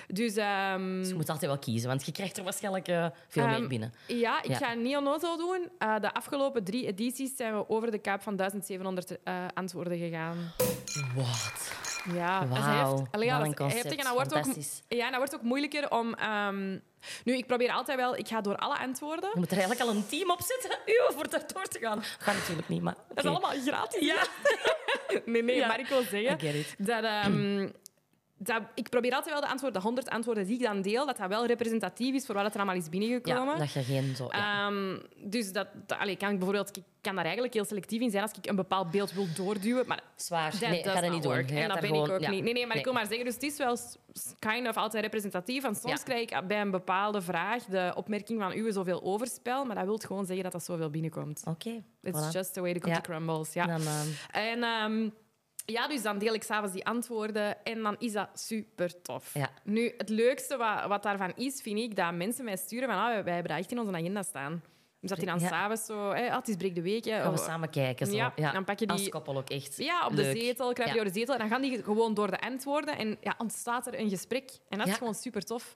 [0.08, 0.36] Dus...
[0.36, 3.66] ehm, Dus je moet altijd wel kiezen, want je krijgt er waarschijnlijk eh, veel meer
[3.68, 3.92] binnen.
[4.06, 5.68] ja, ik ga niet onnozel doen.
[5.78, 10.36] Eh, de afgelopen drie edities zijn we over de kaap van 1700 eh, antwoorden gegaan.
[11.16, 11.88] Wat?
[12.14, 12.38] Ja.
[12.38, 13.84] Allee, wat dat.
[13.84, 14.44] En dat wordt ook,
[14.88, 16.14] ja, en dat wordt ook moeilijker om...
[16.14, 16.70] ehm,
[17.24, 18.16] nu, ik probeer altijd wel...
[18.16, 19.30] Ik ga door alle antwoorden.
[19.32, 22.02] Je moet er eigenlijk al een team op zetten uw, voor daar door te gaan.
[22.02, 22.94] Gaat natuurlijk niet, maar...
[23.14, 24.06] Dat is allemaal gratis.
[24.06, 24.16] Ja.
[25.24, 25.66] Nee, nee, Ja.
[25.66, 26.34] maar ik wil zeggen...
[26.34, 26.74] I get it.
[26.78, 27.68] Dat, ehm,
[28.42, 31.16] dat, ik probeer altijd wel de antwoorden, de 100 antwoorden die ik dan deel, dat
[31.16, 33.52] dat wel representatief is voor wat er allemaal is binnengekomen.
[33.52, 34.28] Ja, dat je geen zo...
[34.30, 34.66] Ja.
[34.66, 34.98] Ehm,
[35.30, 38.22] dus dat, dat allee, kan ik bijvoorbeeld, ik kan daar eigenlijk heel selectief in zijn
[38.22, 39.86] als ik een bepaald beeld wil doorduwen.
[39.86, 40.50] Maar Zwaar.
[40.50, 41.32] that Nee, ga dat niet doen.
[41.32, 41.48] work.
[41.48, 42.30] Je En gaat dat ben ik ook ja.
[42.30, 42.42] niet.
[42.44, 42.78] Nee, nee, maar Nee.
[42.78, 43.76] ik wil maar zeggen, dus het is wel
[44.38, 45.62] kind of altijd representatief.
[45.62, 49.76] Want soms krijg ik bij een bepaalde vraag de opmerking van u zoveel overspel, maar
[49.76, 51.42] dat wil gewoon zeggen dat dat zoveel binnenkomt.
[51.44, 51.82] Oké.
[52.02, 52.32] It's voilà.
[52.32, 53.52] just the way the cookie crumbles.
[53.52, 53.66] Ja.
[53.66, 55.08] Dan, ehm, En ehm,
[55.70, 59.34] ja, dus dan deel ik s'avonds die antwoorden en dan is dat super tof.
[59.34, 59.50] Ja.
[59.64, 63.06] Nu, het leukste wat, wat daarvan is, vind ik, dat mensen mij sturen van ah,
[63.06, 64.62] wij, wij hebben dat echt in onze agenda staan.
[65.00, 65.48] Dus dat die dan Ja.
[65.48, 67.04] s'avonds zo, ah, het is breek de week.
[67.04, 68.06] Hè, gaan we of- samen kijken.
[68.06, 68.12] Zo.
[68.12, 70.94] Ja, dan pak je die- Als koppel ook echt ja, op de zetel, kruip je
[70.98, 71.04] Ja.
[71.04, 71.34] de zetel.
[71.34, 74.50] En dan gaan die gewoon door de antwoorden en ja, ontstaat er een gesprek.
[74.68, 74.98] En dat is Ja.
[74.98, 75.74] gewoon super tof.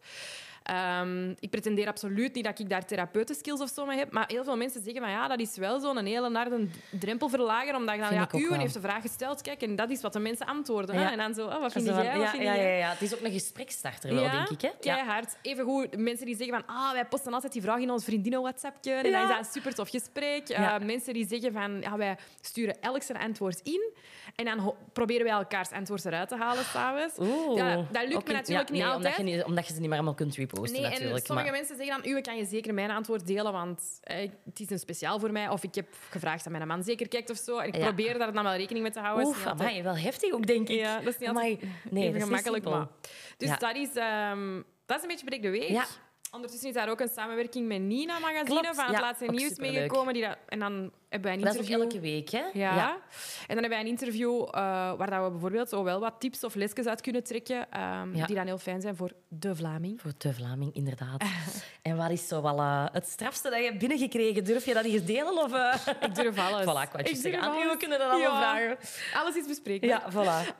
[0.65, 4.45] Ehm, ik pretendeer absoluut niet dat ik daar therapeutenskills of zo mee heb, maar heel
[4.45, 8.15] veel mensen zeggen van ja, dat is wel zo'n hele harde drempelverlager, omdat je dan,
[8.15, 10.99] ja, u heeft de vraag gesteld, kijk, en dat is wat de mensen antwoorden.
[11.01, 11.11] Ja.
[11.13, 12.71] En dan zo, oh, wat vind Zo jij, wat ja, vind ja, jij?
[12.73, 14.61] ja, ja, het is ook een gesprekstarter wel, denk ik.
[14.61, 14.69] Hè?
[14.69, 14.75] Ja.
[14.81, 15.37] keihard.
[15.43, 18.93] Even goed, mensen die zeggen van, ah, wij posten altijd die vraag in ons vriendinnen-WhatsAppje.
[18.93, 20.49] En dan is dat een super tof gesprek.
[20.49, 23.93] Eh, mensen die zeggen van, ja, wij sturen elk zijn antwoord in.
[24.35, 27.15] En dan proberen wij elkaars antwoord eruit te halen s'avonds.
[27.57, 29.19] Ja, dat lukt Oké, me natuurlijk niet nee, altijd.
[29.19, 31.77] Omdat je, niet- omdat je ze niet meer allemaal kunt Nee, en sommige maar- mensen
[31.77, 35.19] zeggen dan, u kan je zeker mijn antwoord delen, want eh, het is een speciaal
[35.19, 35.49] voor mij.
[35.49, 37.59] Of ik heb gevraagd dat mijn man zeker kijkt of zo.
[37.59, 37.83] En ik Ja.
[37.85, 39.27] probeer daar dan wel rekening mee te houden.
[39.27, 40.77] Oef, altijd- amai, wel heftig ook, denk ik.
[40.79, 42.65] Ja, dat is niet Amai, altijd nee, dat is niet gemakkelijk.
[42.65, 42.87] Maar.
[43.37, 43.57] Dus Ja.
[43.57, 45.69] dat, is, ehm, dat is een beetje breek de week.
[46.35, 49.59] Ondertussen is daar ook een samenwerking met Nina Magazine Klopt, van het ja, laatste nieuws
[49.59, 50.15] meegekomen.
[50.15, 51.81] Die dat, en dan hebben wij een Dat is ook interview...
[51.81, 52.45] elke week, hè?
[52.53, 52.91] Ja.
[52.91, 54.51] En dan hebben wij een interview eh,
[54.97, 58.27] waar dat we bijvoorbeeld zo wel wat tips of lesjes uit kunnen trekken, ehm, Ja.
[58.27, 60.01] die dan heel fijn zijn voor de Vlaming.
[60.01, 61.25] Voor de Vlaming, inderdaad.
[61.83, 64.45] en wat is zo wel eh, het strafste dat je hebt binnengekregen?
[64.45, 65.39] Durf je dat hier delen?
[65.43, 65.75] Of, eh?
[66.01, 66.63] Ik durf alles.
[66.65, 67.43] Voilà, je zeggen.
[67.43, 68.77] Aan u, we kunnen dat allemaal vragen.
[69.15, 69.89] Alles is bespreekbaar.
[69.91, 70.57] Ja, voilà.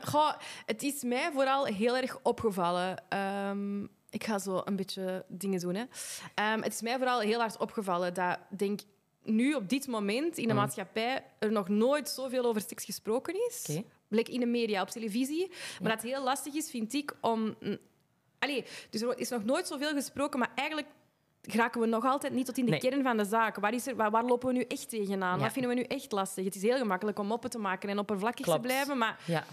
[0.00, 0.32] Goh,
[0.66, 3.02] het is mij vooral heel erg opgevallen.
[3.08, 5.74] Ehm, ik ga zo een beetje dingen doen.
[5.74, 5.84] Hè.
[6.34, 8.80] Ehm, het is mij vooral heel hard opgevallen dat, denk
[9.22, 13.80] nu op dit moment in de maatschappij er nog nooit zoveel over seks gesproken is.
[14.08, 15.48] Blik in de media, op televisie.
[15.80, 17.54] Maar dat het heel lastig is, vind ik, om...
[18.38, 20.88] Allee, dus er is nog nooit zoveel gesproken, maar eigenlijk
[21.42, 22.80] geraken we nog altijd niet tot in de Nee.
[22.80, 23.56] kern van de zaak.
[23.56, 25.36] Waar, is er, waar, waar lopen we nu echt tegenaan?
[25.38, 25.42] Ja.
[25.44, 26.44] Wat vinden we nu echt lastig?
[26.44, 28.60] Het is heel gemakkelijk om moppen te maken en oppervlakkig Klopt.
[28.62, 29.44] te blijven, maar Ja.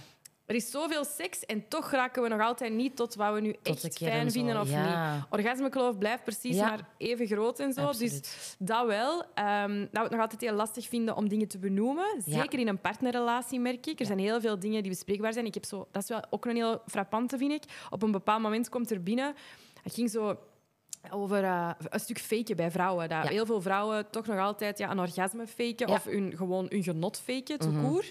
[0.49, 3.55] Er is zoveel seks en toch raken we nog altijd niet tot wat we nu
[3.61, 5.15] Tot echt fijn vinden of ja.
[5.15, 5.25] niet.
[5.29, 6.69] Orgasmekloof blijft precies Ja.
[6.69, 7.81] maar even groot en zo.
[7.81, 8.11] Absoluut.
[8.11, 9.23] Dus dat wel.
[9.33, 12.21] Ehm, dat we het nog altijd heel lastig vinden om dingen te benoemen.
[12.25, 12.41] Ja.
[12.41, 13.99] Zeker in een partnerrelatie, merk ik.
[13.99, 15.45] Er zijn heel veel dingen die bespreekbaar zijn.
[15.45, 17.63] Ik heb zo, dat is wel ook een heel frappante, vind ik.
[17.89, 19.35] Op een bepaald moment komt er binnen...
[19.83, 20.39] Het ging zo
[21.09, 23.09] over eh, een stuk faken bij vrouwen.
[23.09, 23.29] Dat Ja.
[23.29, 25.93] Heel veel vrouwen toch nog altijd ja, een orgasme faken Ja.
[25.93, 28.09] Of hun, gewoon hun genot faken, court.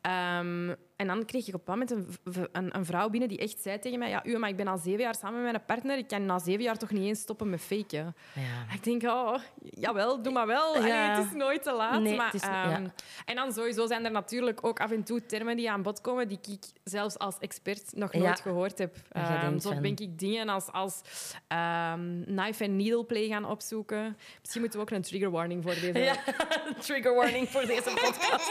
[0.00, 2.06] Ehm, en dan kreeg ik op een moment een,
[2.52, 4.78] een, een vrouw binnen die echt zei tegen mij: Ja, u, maar ik ben al
[4.78, 5.98] zeven jaar samen met mijn partner.
[5.98, 8.14] Ik kan na zeven jaar toch niet eens stoppen met faken.
[8.34, 8.74] Ja.
[8.74, 9.34] Ik denk, oh,
[9.70, 10.74] jawel, doe maar wel.
[10.74, 11.16] Allee, Ja.
[11.16, 12.00] het is nooit te laat.
[12.00, 12.80] Nee, maar, is- ehm, ja.
[13.24, 16.28] En dan sowieso zijn er natuurlijk ook af en toe termen die aan bod komen
[16.28, 18.94] die ik zelfs als expert nog nooit gehoord heb.
[18.94, 21.00] Je Ehm, zo ben ik dingen als, als
[21.48, 24.16] ehm, knife and needle play gaan opzoeken.
[24.40, 26.16] Misschien moeten we ook een trigger warning voor deze
[26.86, 28.50] trigger warning voor deze podcast.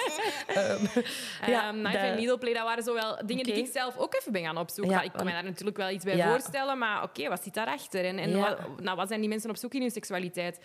[1.42, 4.44] Knife and needle play, dat waren zo wel dingen die ik zelf ook even ben
[4.44, 4.94] gaan opzoeken.
[4.96, 6.30] Ja, ik kan me daar natuurlijk wel iets bij Ja.
[6.32, 8.06] voorstellen, maar oké, wat zit daarachter?
[8.06, 8.38] En, en Ja.
[8.40, 10.60] wat, nou, wat zijn die mensen op zoek in hun seksualiteit?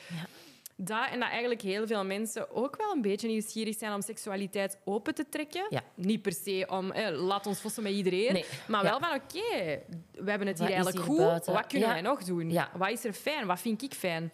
[0.77, 4.79] Dat, en dat eigenlijk heel veel mensen ook wel een beetje nieuwsgierig zijn om seksualiteit
[4.85, 5.67] open te trekken.
[5.69, 5.83] Ja.
[5.95, 8.33] Niet per se om, eh, laat ons vossen met iedereen.
[8.33, 8.45] Nee.
[8.69, 8.91] Maar Ja.
[8.91, 9.81] wel van, oké,
[10.25, 11.17] we hebben het Wat hier eigenlijk hier goed.
[11.27, 11.53] buiten?
[11.53, 11.95] Wat kunnen Ja.
[11.95, 12.59] wij nog doen?
[12.77, 13.47] Wat is er fijn?
[13.47, 14.33] Wat vind ik fijn?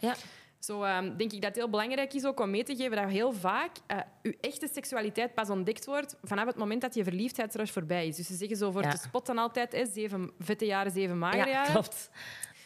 [0.60, 0.74] Ja.
[0.74, 3.08] Zo ehm, denk ik dat het heel belangrijk is ook om mee te geven dat
[3.10, 7.70] heel vaak eh je echte seksualiteit pas ontdekt wordt vanaf het moment dat je verliefdheidsrush
[7.70, 8.16] voorbij is.
[8.16, 8.90] Dus ze zeggen zo voor Ja.
[8.90, 11.72] te spotten altijd, hè, zeven vette jaren, zeven magere ja, jaren.
[11.72, 12.10] klopt.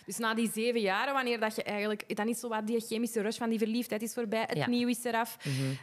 [0.06, 2.16] Dus na die zeven jaren, wanneer dat je eigenlijk...
[2.16, 4.68] Dan is zo wat die chemische rush van die verliefdheid is voorbij, het Ja.
[4.68, 5.36] nieuw is eraf.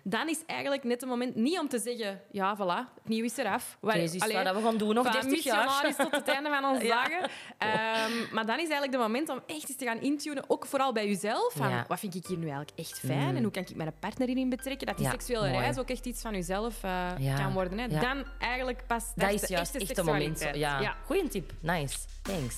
[0.04, 3.38] Dan is eigenlijk net het moment niet om te zeggen, ja, voilà, het nieuw is
[3.38, 3.78] eraf.
[3.80, 5.96] Waar- allee, wat we gaan doen nog van 30 jaar.
[5.98, 7.04] tot het einde van ons Ja.
[7.08, 7.30] dagen.
[7.58, 10.94] Ehm, maar dan is eigenlijk de moment om echt eens te gaan intunen, ook vooral
[10.94, 11.54] bij jezelf.
[11.56, 11.86] Van, Ja.
[11.88, 13.36] Wat vind ik hier nu eigenlijk echt fijn?
[13.36, 14.88] En hoe kan ik mijn partner hierin betrekken?
[14.88, 15.60] Dat die Ja, seksuele mooi.
[15.60, 17.36] reis ook echt iets van jezelf eh, Ja.
[17.36, 17.78] kan worden.
[17.80, 17.86] Hè?
[17.86, 18.00] Ja.
[18.00, 19.04] Dan eigenlijk pas...
[19.16, 20.38] Dat is juist echte echt een moment.
[20.38, 20.82] seksualiteit.
[20.84, 20.96] Ja.
[21.06, 21.52] Goeie tip.
[21.62, 21.98] Nice.
[22.22, 22.56] Thanks.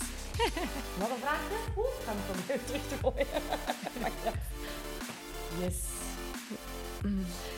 [0.99, 1.52] Nog een vraag?
[1.77, 3.27] Oeh, ik ga hem proberen terug te gooien.
[5.59, 5.75] yes.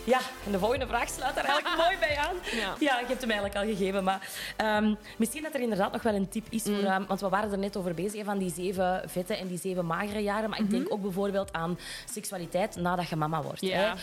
[0.04, 2.36] Ja, en de volgende vraag sluit daar eigenlijk mooi bij aan.
[2.52, 2.76] Ja.
[2.80, 4.04] Ja, ik heb hem eigenlijk al gegeven.
[4.04, 6.64] Maar ehm, misschien dat er inderdaad nog wel een tip is.
[6.64, 9.58] Voor, ehm, want we waren er net over bezig, van die zeven vette en die
[9.58, 10.50] zeven magere jaren.
[10.50, 11.78] Maar ik denk ook bijvoorbeeld aan
[12.12, 13.62] seksualiteit nadat je mama wordt.
[13.62, 13.78] Ja.
[13.78, 13.94] Hè.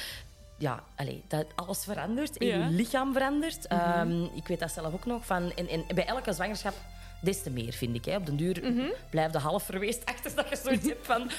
[0.59, 2.55] Ja, allee, dat alles verandert en Ja.
[2.57, 3.67] je lichaam verandert.
[3.67, 5.27] Ehm, ik weet dat zelf ook nog.
[5.27, 6.75] Van, en, en bij elke zwangerschap
[7.23, 8.05] des te meer, vind ik.
[8.05, 8.17] Hè.
[8.17, 8.63] Op den duur
[9.11, 11.31] blijf je half verweest achter dat je zoiets hebt van...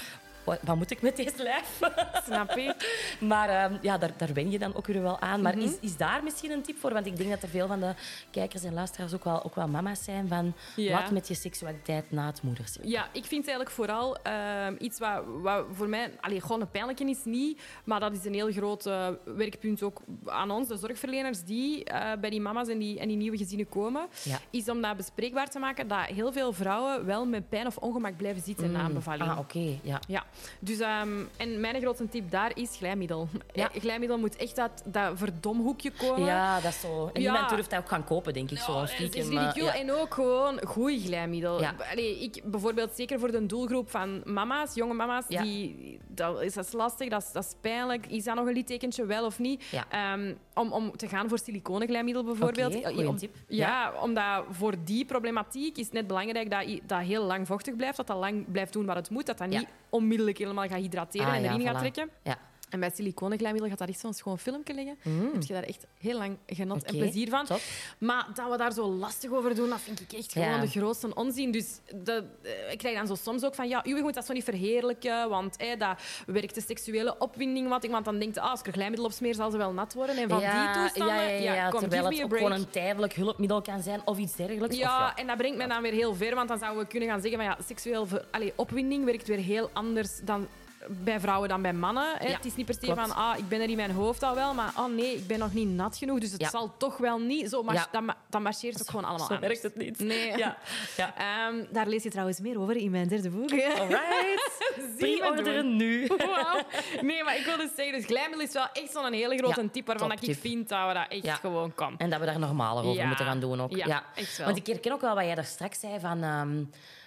[0.44, 1.80] Wat, wat moet ik met deze lijf?
[2.26, 2.72] Snap ik.
[3.20, 5.42] Maar ehm, ja, daar, daar wen je dan ook weer wel aan.
[5.42, 6.94] Maar is, is daar misschien een tip voor?
[6.94, 7.94] Want ik denk dat er veel van de
[8.32, 11.02] kijkers en luisteraars ook wel, ook wel mama's zijn van Ja.
[11.02, 12.84] wat met je seksualiteit na het moederschap.
[12.86, 17.10] Ja, ik vind eigenlijk vooral ehm, iets wat, wat voor mij allee, gewoon een pijnlijke
[17.10, 21.44] is niet, maar dat is een heel groot eh, werkpunt ook aan ons, de zorgverleners
[21.44, 24.40] die eh, bij die mama's en die, en die nieuwe gezinnen komen, Ja.
[24.50, 28.18] is om dat bespreekbaar te maken dat heel veel vrouwen wel met pijn of ongemak
[28.18, 29.30] blijven zitten na een bevalling.
[29.30, 29.78] Ah, oké.
[29.82, 30.00] Ja.
[30.08, 30.24] Ja,
[30.60, 33.28] dus, ehm, en mijn grootste tip daar is glijmiddel.
[33.54, 33.72] Ja.
[33.74, 36.26] Eh, Glijmiddel moet echt uit dat verdomhoekje komen.
[36.26, 37.10] ja, dat is zo.
[37.14, 37.32] En Ja.
[37.32, 38.58] niemand durft dat ook gaan kopen, denk ik.
[38.58, 39.66] zo Ja, het is ridicule.
[39.66, 39.76] ja.
[39.76, 41.60] En ook gewoon goed glijmiddel.
[41.62, 41.76] Ja.
[41.92, 45.42] Allee, ik, bijvoorbeeld zeker voor de doelgroep van mama's, jonge mama's, Ja.
[45.42, 48.06] die, dat, is, dat is lastig, dat is, dat is pijnlijk.
[48.08, 49.64] Is dat nog een littekentje, wel of niet?
[49.64, 49.86] Ja.
[49.90, 52.76] Ehm, om, om te gaan voor siliconenglijmiddel bijvoorbeeld.
[52.76, 53.36] Oké, Eh, om- tip.
[53.48, 57.98] Ja, omdat voor die problematiek is het net belangrijk dat dat heel lang vochtig blijft,
[57.98, 59.60] dat dat lang blijft doen wat het moet, dat dat Ja.
[59.60, 61.80] niet onmiddellijk helemaal gaat hydrateren Ah, en ja, erin gaat voilà.
[61.80, 62.10] trekken.
[62.24, 62.38] Ja.
[62.74, 64.98] En bij siliconenglijmiddel gaat dat echt zo'n schoon filmpje liggen.
[65.34, 67.00] Heb je daar echt heel lang genot en Mm.
[67.00, 67.46] Plezier van.
[67.46, 67.60] top.
[67.98, 71.16] Maar dat we daar zo lastig over doen, dat vind ik echt gewoon de grootste
[71.16, 71.52] onzin.
[71.52, 74.34] Dus dat, eh, ik krijg dan zo soms ook van, ja, u moet dat zo
[74.34, 77.88] niet verheerlijken, want dat werkt de seksuele opwinding wat.
[77.88, 80.18] Want dan denkt, ah, als ik er glijmiddel op smeer, zal ze wel nat worden.
[80.18, 83.62] En van die toestanden, ja, ja, ja, kom, terwijl het ook gewoon een tijdelijk hulpmiddel
[83.62, 84.78] kan zijn of iets dergelijks.
[84.78, 87.22] Ja, en dat brengt mij dan weer heel ver, want dan zouden we kunnen gaan
[87.22, 88.08] zeggen van ja, seksueel
[88.56, 90.48] opwinding werkt weer heel anders dan
[90.90, 92.16] bij vrouwen dan bij mannen.
[92.18, 92.28] Hè.
[92.28, 94.36] Ja, het is niet per se van ah, ik ben er in mijn hoofd al
[94.36, 96.50] wel, maar oh nee, ik ben nog niet nat genoeg, dus het Ja.
[96.50, 97.50] zal toch wel niet.
[97.50, 97.88] Zo Ja.
[97.92, 99.48] dan, ma- dan marcheert het gewoon allemaal Zo anders.
[99.62, 100.00] werkt het niet.
[100.00, 100.38] Nee.
[100.38, 100.58] Ja.
[100.98, 101.14] ja.
[101.18, 103.52] Ehm, daar lees je trouwens meer over in mijn derde boek.
[103.52, 104.52] Alright.
[104.98, 106.08] Pre-orderen nu.
[106.18, 106.62] Wauw.
[107.02, 109.88] Nee, maar ik wil dus zeggen, dus glijmiddel is wel echt zo'n hele grote tip
[109.88, 111.96] waarvan dat ik vind dat we dat echt gewoon kan.
[111.98, 113.76] En dat we daar normaler over moeten gaan doen ook.
[113.76, 114.46] Ja, echt wel.
[114.46, 116.24] Want ik herken ook wel wat jij daar straks zei van...
[116.24, 116.64] ehm,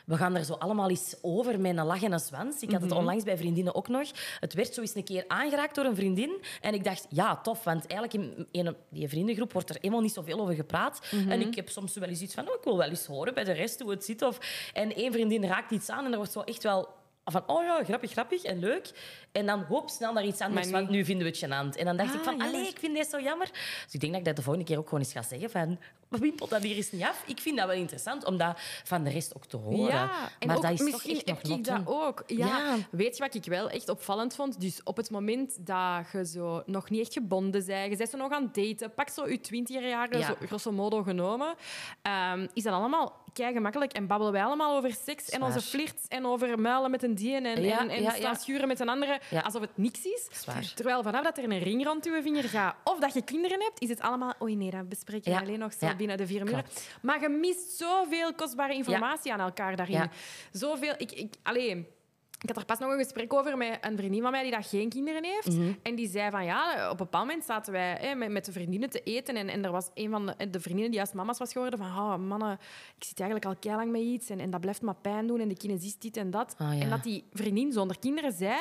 [0.07, 2.63] we gaan er zo allemaal eens over met een lach en een zwans.
[2.63, 2.89] Ik had Mhm.
[2.89, 4.09] het onlangs bij vriendinnen ook nog.
[4.41, 6.43] Het werd zo eens een keer aangeraakt door een vriendin.
[6.61, 7.65] En ik dacht, ja, tof.
[7.65, 11.01] Want eigenlijk in in die vriendengroep wordt er helemaal niet zoveel over gepraat.
[11.11, 11.31] Mhm.
[11.31, 12.49] En ik heb soms wel eens iets van...
[12.49, 14.23] Oh, ik wil wel eens horen bij de rest hoe het zit.
[14.23, 14.39] Of...
[14.73, 16.89] En één vriendin raakt iets aan en er wordt zo echt wel...
[17.25, 18.91] Van, oh ja, grappig, grappig en leuk.
[19.37, 21.79] En dan hoop snel naar iets anders, want nu vinden we het gênant.
[21.79, 22.55] En dan dacht Ah, ik van, jammer.
[22.57, 23.49] allee, ik vind dit zo jammer.
[23.85, 25.79] Dus ik denk dat ik dat de volgende keer ook gewoon eens ga zeggen van...
[26.09, 27.23] Wimpelt dat hier eens niet af?
[27.27, 29.95] Ik vind dat wel interessant om dat van de rest ook te horen.
[29.95, 32.23] Ja, en maar ook, dat is toch misschien echt nog heb ik not dat ook.
[32.27, 32.37] Ja.
[32.47, 32.77] Ja.
[32.91, 34.61] Weet je wat ik wel echt opvallend vond?
[34.61, 38.17] Dus op het moment dat je zo nog niet echt gebonden bent, je bent zo
[38.17, 40.27] nog aan het daten, pak zo je twintiger jaren, Ja.
[40.27, 41.55] zo grosso modo genomen,
[42.03, 46.03] ehm, is dat allemaal kei gemakkelijk en babbelen wij allemaal over seks en onze flirts
[46.09, 49.21] en over muilen met een die en, Ja, en, en staan schuren met een andere,
[49.31, 49.41] Ja.
[49.41, 50.29] alsof het niks is.
[50.31, 50.73] Zwaar.
[50.75, 53.81] Terwijl vanaf dat er een ring rond je vinger gaat of dat je kinderen hebt,
[53.81, 55.45] is het allemaal, oei nee, dat bespreken we Ja.
[55.45, 56.63] alleen nog zo binnen de vier muren.
[56.63, 56.99] Klopt.
[57.03, 60.11] Maar je mist zoveel kostbare informatie aan elkaar daarin.
[60.53, 60.95] Zoveel...
[60.97, 61.95] Ik, ik, allee,
[62.41, 64.67] ik had er pas nog een gesprek over met een vriendin van mij die dat
[64.67, 65.53] geen kinderen heeft.
[65.57, 65.73] Mhm.
[65.83, 68.53] En die zei van ja, op een bepaald moment zaten wij hè, met, met de
[68.53, 69.37] vriendinnen te eten.
[69.37, 71.89] En, en er was een van de, de vriendinnen die juist mama's was geworden van
[71.89, 72.59] oh, mannen,
[72.97, 75.41] ik zit eigenlijk al kei lang met iets en, en dat blijft maar pijn doen
[75.41, 76.55] en de kinesies dit en dat.
[76.59, 76.81] Ah, ja.
[76.81, 78.57] En dat die vriendin zonder kinderen zei...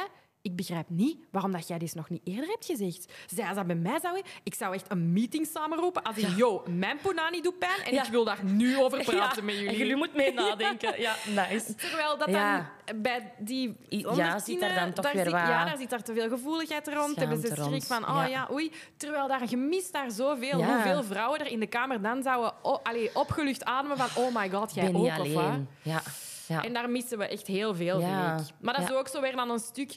[0.46, 3.04] Ik begrijp niet waarom dat jij dit nog niet eerder hebt gezegd.
[3.04, 4.22] Ze zei, als dat bij mij zou...
[4.44, 8.04] Ik zou echt een meeting samenroepen als in, yo, mijn punani doet pijn en Ja.
[8.06, 9.78] ik wil daar nu over praten Ja, met En jullie.
[9.78, 11.02] jullie moet mee nadenken.
[11.02, 11.76] Ja, nice.
[11.76, 12.66] Terwijl dat dan
[13.02, 16.04] bij die ja, zit daar dan toch daar weer zit- wat Ja, daar zit daar
[16.04, 17.16] te veel gevoeligheid rond.
[17.16, 17.86] Hebben ze schrik rond.
[17.86, 18.48] van, oh ja.
[18.52, 18.72] Oei.
[18.98, 20.64] Terwijl daar, je mist daar zoveel.
[20.64, 24.50] Hoeveel vrouwen er in de kamer dan zouden oh, allee, opgelucht ademen van, oh my
[24.50, 25.54] god, jij ben ook, of wat?
[25.82, 26.02] Ja.
[26.48, 26.64] Ja.
[26.64, 28.36] En daar missen we echt heel veel, Ja.
[28.38, 28.56] vind ik.
[28.60, 29.96] Maar dat is ook zo weer dan een stuk...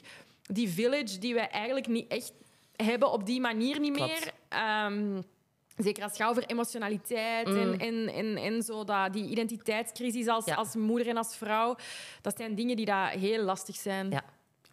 [0.53, 2.33] Die village die wij eigenlijk niet echt
[2.75, 4.11] hebben op die manier niet Klopt.
[4.11, 4.31] meer.
[4.49, 5.21] Ehm,
[5.77, 10.45] zeker als het gaat over emotionaliteit en, en, en, en zo dat, die identiteitscrisis als,
[10.45, 10.51] Mm.
[10.51, 10.57] Ja.
[10.57, 11.75] als moeder en als vrouw.
[12.21, 14.09] Dat zijn dingen die daar heel lastig zijn.
[14.09, 14.23] Ja,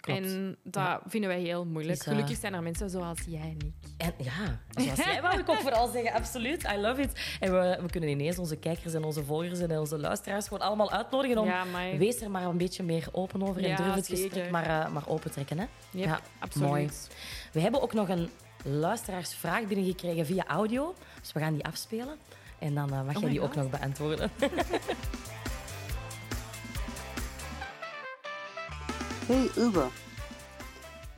[0.06, 0.20] klopt.
[0.20, 1.98] En dat vinden wij heel moeilijk.
[2.00, 3.72] Is, eh, Gelukkig zijn er mensen zoals jij en ik.
[3.96, 6.62] En ja, zoals jij wou ik ook vooral zeggen, absoluut.
[6.74, 7.36] I love it.
[7.40, 10.90] En we, we kunnen ineens onze kijkers en onze volgers en onze luisteraars gewoon allemaal
[10.90, 11.46] uitnodigen om...
[11.46, 14.22] Ja, maar- Wees er maar een beetje meer open over en Ja, durf het zeker.
[14.24, 15.58] gesprek maar, eh, maar open trekken.
[15.58, 15.64] Hè?
[15.90, 16.68] Yep, ja, absoluut.
[16.68, 16.88] Mooi.
[17.52, 18.30] We hebben ook nog een
[18.64, 20.94] luisteraarsvraag binnengekregen via audio.
[21.20, 22.16] Dus we gaan die afspelen.
[22.58, 24.30] En dan eh, mag Oh jij die ook nog beantwoorden.
[29.26, 29.90] Hey Uwe,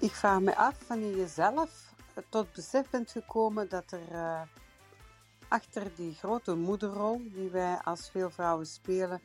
[0.01, 1.95] ik vraag me af wanneer je zelf
[2.29, 4.43] tot besef bent gekomen dat er eh,
[5.49, 9.23] achter die grote moederrol die wij als veel vrouwen spelen,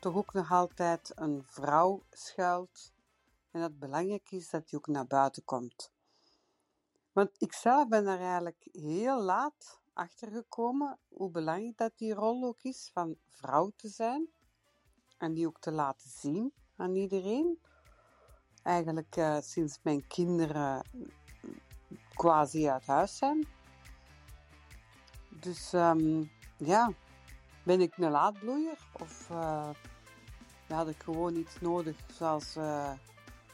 [0.00, 2.92] toch ook nog altijd een vrouw schuilt
[3.50, 5.92] en dat het belangrijk is dat die ook naar buiten komt.
[7.12, 12.44] Want ik zelf ben er eigenlijk heel laat achter gekomen hoe belangrijk dat die rol
[12.44, 14.28] ook is van vrouw te zijn
[15.18, 17.70] en die ook te laten zien aan iedereen
[18.62, 20.82] eigenlijk eh, sinds mijn kinderen
[22.14, 23.46] quasi uit huis zijn.
[25.28, 26.24] Dus ehm,
[26.56, 26.92] ja,
[27.62, 29.70] ben ik een laadbloeier of eh,
[30.68, 32.92] had ik gewoon iets nodig zoals eh,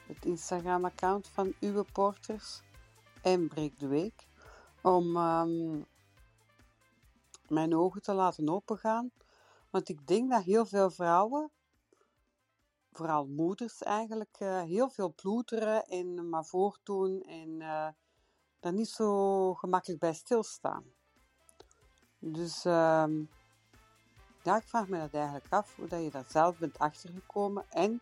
[0.06, 2.62] het Instagram-account van uw porters
[3.22, 4.26] en Breek de Week
[4.82, 5.82] om ehm,
[7.48, 9.10] mijn ogen te laten opengaan.
[9.70, 11.50] Want ik denk dat heel veel vrouwen
[12.92, 17.88] vooral moeders eigenlijk, eh, heel veel ploeteren en maar voortdoen en eh
[18.60, 20.84] daar niet zo gemakkelijk bij stilstaan.
[22.18, 23.22] Dus ehm,
[24.42, 27.64] ja, ik vraag me dat eigenlijk af, hoe dat je daar zelf bent achtergekomen.
[27.70, 28.00] En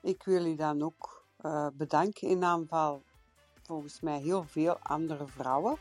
[0.00, 3.02] ik wil jullie dan ook eh, bedanken in naam van
[3.62, 5.76] volgens mij heel veel andere vrouwen,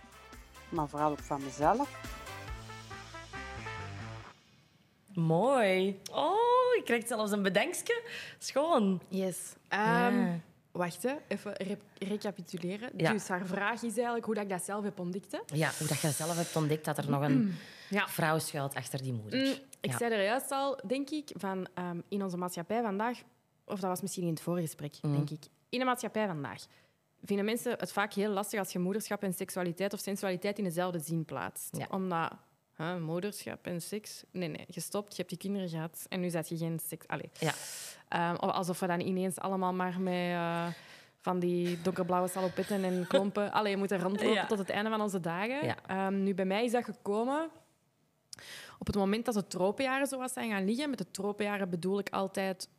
[0.72, 2.22] maar vooral ook van mezelf.
[5.13, 6.02] Mooi.
[6.12, 8.01] Oh, je krijgt zelfs een bedankje.
[8.39, 9.01] Schoon.
[9.07, 9.53] Yes.
[9.69, 10.07] Ja.
[10.07, 10.38] Ehm,
[10.71, 11.13] Wacht, hè.
[11.27, 11.55] even
[11.99, 12.89] recapituleren.
[12.97, 13.12] Ja.
[13.12, 15.31] Dus haar vraag is eigenlijk hoe dat ik dat zelf heb ontdekt.
[15.31, 15.38] Hè.
[15.45, 17.55] Ja, hoe dat je zelf hebt ontdekt dat er nog een
[17.89, 18.07] Ja.
[18.07, 19.39] vrouw schuilt achter die moeder.
[19.45, 19.97] Mm, ik Ja.
[19.97, 23.19] zei er juist al, denk ik, van ehm, in onze maatschappij vandaag,
[23.65, 25.12] of dat was misschien in het vorige gesprek, Mm.
[25.15, 25.43] denk ik.
[25.69, 26.65] In de maatschappij vandaag
[27.23, 30.99] vinden mensen het vaak heel lastig als je moederschap en seksualiteit of sensualiteit in dezelfde
[30.99, 31.77] zin plaatst.
[31.89, 32.31] Omdat
[33.02, 36.58] moederschap en seks, nee, nee, gestopt, je hebt die kinderen gehad en nu zet je
[36.58, 37.08] geen seks.
[37.08, 37.30] Allee.
[37.39, 37.54] Ja.
[38.10, 40.65] Ehm, of alsof we dan ineens allemaal maar met eh,
[41.22, 44.46] van die donkerblauwe salopetten en klompen allee, moeten rondlopen Ja.
[44.46, 45.65] tot het einde van onze dagen.
[45.65, 45.76] Ja.
[45.88, 47.50] Ehm, nu, bij mij is dat gekomen
[48.80, 50.89] op het moment dat de tropenjaren zo zijn gaan liggen.
[50.89, 52.69] Met de tropenjaren bedoel ik altijd...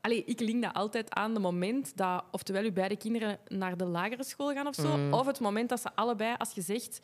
[0.00, 3.84] allee, ik link dat altijd aan het moment dat oftewel uw beide kinderen naar de
[3.84, 5.12] lagere school gaan of zo, Mm.
[5.14, 6.98] of het moment dat ze allebei, als je zegt...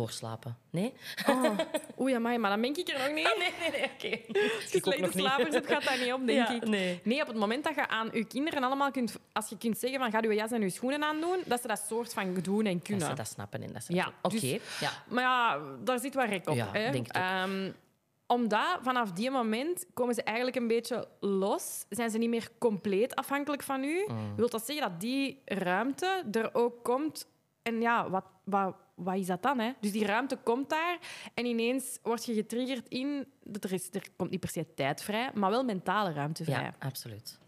[0.00, 0.56] Doorslapen.
[0.70, 0.92] Nee?
[1.28, 1.58] Oh,
[2.00, 3.34] oei, amai, maar dan ben ik er nog niet.
[3.38, 4.32] Nee, nee, nee, oké.
[4.62, 6.66] Als je slechte slapers hebt, gaat dat niet op, denk Ja, ik.
[6.68, 7.00] nee.
[7.04, 9.16] Nee, op het moment dat je aan je kinderen allemaal kunt...
[9.32, 11.84] Als je kunt zeggen van ga je jas en je schoenen aandoen, dat ze dat
[11.88, 13.06] soort van doen en Dat kunnen.
[13.06, 13.94] ze dat snappen en dat ze...
[13.94, 14.90] Ja, Oké, dus- ja.
[15.08, 16.54] Maar ja, daar zit wat rek op.
[16.56, 16.90] Ja, hè.
[16.90, 17.14] denk ook.
[17.22, 17.70] Ehm,
[18.26, 21.84] omdat vanaf die moment komen ze eigenlijk een beetje los.
[21.88, 24.04] Zijn ze niet meer compleet afhankelijk van u.
[24.08, 24.36] Mm.
[24.36, 27.26] Wil dat zeggen dat die ruimte er ook komt?
[27.62, 29.58] En ja, wat, wat, wat is dat dan?
[29.58, 29.72] Hè?
[29.80, 30.98] Dus die ruimte komt daar
[31.34, 33.26] en ineens word je getriggerd in...
[33.44, 36.62] dat Er, is, er komt niet per se tijd vrij, maar wel mentale ruimte vrij.
[36.62, 37.38] Ja, absoluut.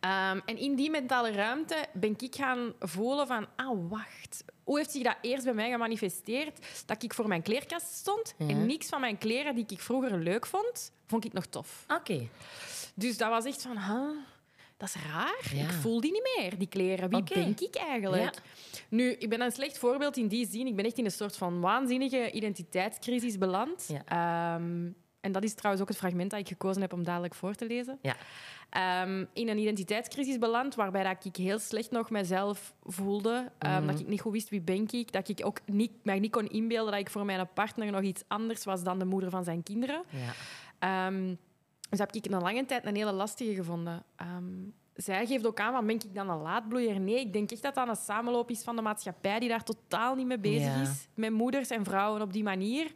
[0.00, 3.46] Ehm, en in die mentale ruimte ben ik gaan voelen van...
[3.56, 4.44] Ah, wacht.
[4.64, 6.84] Hoe heeft zich dat eerst bij mij gemanifesteerd?
[6.86, 8.48] Dat ik voor mijn kleerkast stond Ja.
[8.48, 11.84] en niks van mijn kleren die ik vroeger leuk vond, vond ik nog tof.
[11.88, 12.28] Oké.
[12.94, 13.78] Dus dat was echt van...
[13.78, 14.16] Huh,
[14.76, 15.50] dat is raar.
[15.54, 15.64] Ja.
[15.64, 17.08] Ik voel die niet meer, die kleren.
[17.10, 18.22] Wie ben ik eigenlijk?
[18.22, 18.32] Ja.
[18.88, 20.66] Nu, ik ben een slecht voorbeeld in die zin.
[20.66, 23.88] Ik ben echt in een soort van waanzinnige identiteitscrisis beland.
[23.88, 24.04] Ja.
[24.54, 24.88] Ehm,
[25.20, 27.66] en dat is trouwens ook het fragment dat ik gekozen heb om dadelijk voor te
[27.66, 28.16] lezen Ja.
[28.70, 33.50] ehm, in een identiteitscrisis beland, waarbij dat ik heel slecht nog mezelf voelde.
[33.58, 33.86] Mhm.
[33.86, 35.12] Dat ik niet goed wist wie ben ik.
[35.12, 38.22] Dat ik ook niet, mij niet kon inbeelden dat ik voor mijn partner nog iets
[38.28, 40.02] anders was dan de moeder van zijn kinderen.
[40.08, 41.06] Ja.
[41.96, 44.02] Dus heb ik een lange tijd een hele lastige gevonden.
[44.16, 44.44] Ehm,
[44.94, 47.00] zij geeft ook aan, van, ben ik dan een laadbloeier?
[47.00, 50.14] Nee, ik denk echt dat dat een samenloop is van de maatschappij die daar totaal
[50.14, 50.80] niet mee bezig Ja.
[50.80, 51.08] is.
[51.14, 52.92] Met moeders en vrouwen op die manier.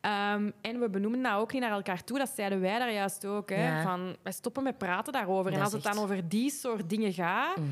[0.00, 2.18] Ehm, en we benoemen dat ook niet naar elkaar toe.
[2.18, 3.48] Dat zeiden wij daar juist ook.
[3.50, 3.82] Hè, Ja.
[3.82, 5.52] van, wij stoppen met praten daarover.
[5.52, 7.66] en als het dan over die soort dingen gaat, Mhm.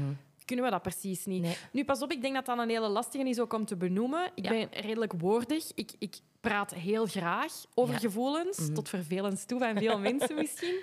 [0.45, 1.43] Kunnen we dat precies niet.
[1.43, 1.57] Nee.
[1.73, 4.31] Nu, pas op, ik denk dat dat een hele lastige is ook om te benoemen.
[4.35, 4.51] Ik Ja.
[4.51, 5.71] ben redelijk woordig.
[5.75, 8.01] Ik, ik praat heel graag over Ja.
[8.01, 8.73] gevoelens, Mhm.
[8.75, 10.81] tot vervelend toe van veel mensen misschien.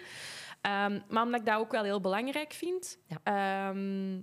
[0.61, 2.97] Ehm, maar omdat ik dat ook wel heel belangrijk vind.
[3.07, 3.17] Ja.
[3.23, 4.19] Ehm,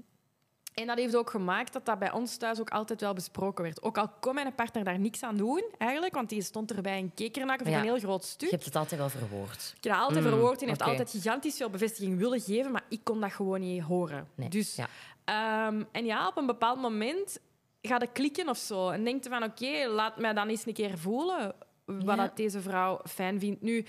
[0.74, 3.82] en dat heeft ook gemaakt dat dat bij ons thuis ook altijd wel besproken werd.
[3.82, 7.14] Ook al kon mijn partner daar niks aan doen, eigenlijk, want die stond erbij een
[7.14, 7.80] kekernakker voor Ja.
[7.80, 8.50] een heel groot Je stuk.
[8.50, 9.74] hebt het altijd wel verwoord.
[9.76, 12.84] Ik heb dat altijd Mm, verwoord en heeft altijd gigantisch veel bevestiging willen geven, maar
[12.88, 14.28] ik kon dat gewoon niet horen.
[14.34, 14.48] Nee.
[14.48, 14.88] Dus, Ja.
[15.28, 17.38] Ehm, en ja, op een bepaald moment
[17.82, 18.88] gaat het klikken of zo.
[18.88, 22.16] En denkt je van, oké, laat mij dan eens een keer voelen wat Ja.
[22.16, 23.62] dat deze vrouw fijn vindt.
[23.62, 23.84] Nu,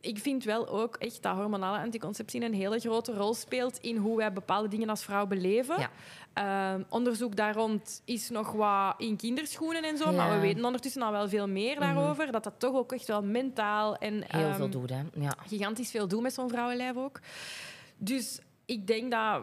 [0.00, 4.16] ik vind wel ook echt dat hormonale anticonceptie een hele grote rol speelt in hoe
[4.16, 5.78] wij bepaalde dingen als vrouw beleven.
[5.78, 5.90] Ja.
[6.32, 10.24] Ehm, onderzoek daar rond is nog wat in kinderschoenen en zo, maar Ja.
[10.26, 10.34] Mhm.
[10.34, 12.32] we weten ondertussen al wel veel meer daarover.
[12.32, 15.02] Dat dat toch ook echt wel mentaal en Heel ehm, veel doet, hè.
[15.14, 15.34] Ja.
[15.46, 17.20] gigantisch veel doen met zo'n vrouwenlijf ook.
[17.96, 19.42] Dus ik denk dat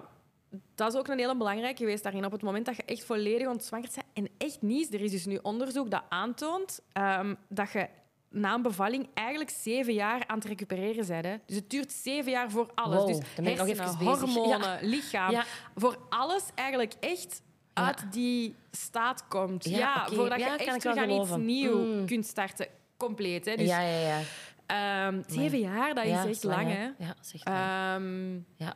[0.76, 2.26] dat is ook een hele belangrijke geweest daarin.
[2.26, 4.92] Op het moment dat je echt volledig ontzwangerd bent en echt niets.
[4.92, 7.88] Er is dus nu onderzoek dat aantoont ehm, dat je
[8.30, 11.26] na een bevalling eigenlijk zeven jaar aan het recupereren bent.
[11.26, 11.36] Hè.
[11.46, 12.98] Dus het duurt zeven jaar voor alles.
[12.98, 15.32] Wow, dus hersenen, hormonen, lichaam.
[15.32, 15.44] Ja.
[15.76, 17.42] Voor alles eigenlijk echt
[17.74, 17.86] Ja.
[17.86, 19.66] uit die staat komt.
[19.70, 22.06] Ja, voordat je echt terug aan iets nieuws Mm.
[22.06, 22.68] kunt starten.
[22.98, 23.46] Compleet.
[23.46, 23.56] Hè.
[23.56, 24.20] Dus ja, ja, ja.
[24.66, 26.84] Ehm, zeven jaar, dat is echt lang, hè?
[26.84, 27.58] Ja, dat is echt lang.
[27.58, 28.34] Ehm,
[28.66, 28.76] ja.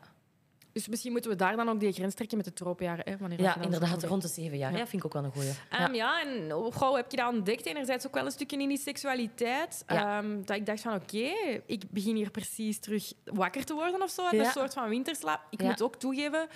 [0.78, 3.06] Dus misschien moeten we daar dan ook die grens trekken met de tropenjaren.
[3.10, 4.72] Hè, wanneer ja, inderdaad, rond de zeven jaar.
[4.72, 4.78] Ja.
[4.78, 5.50] Ja, vind ik ook wel een goeie.
[5.70, 6.22] Ehm, ja.
[6.22, 7.66] en oh, gauw heb je dat ontdekt.
[7.66, 9.84] Enerzijds ook wel een stukje in die seksualiteit.
[9.88, 10.18] Ja.
[10.20, 11.32] Ehm, dat ik dacht van, oké,
[11.66, 14.26] ik begin hier precies terug wakker te worden of zo.
[14.26, 15.42] Uit een soort van winterslaap.
[15.50, 15.68] Ik Ja.
[15.68, 16.48] moet ook toegeven,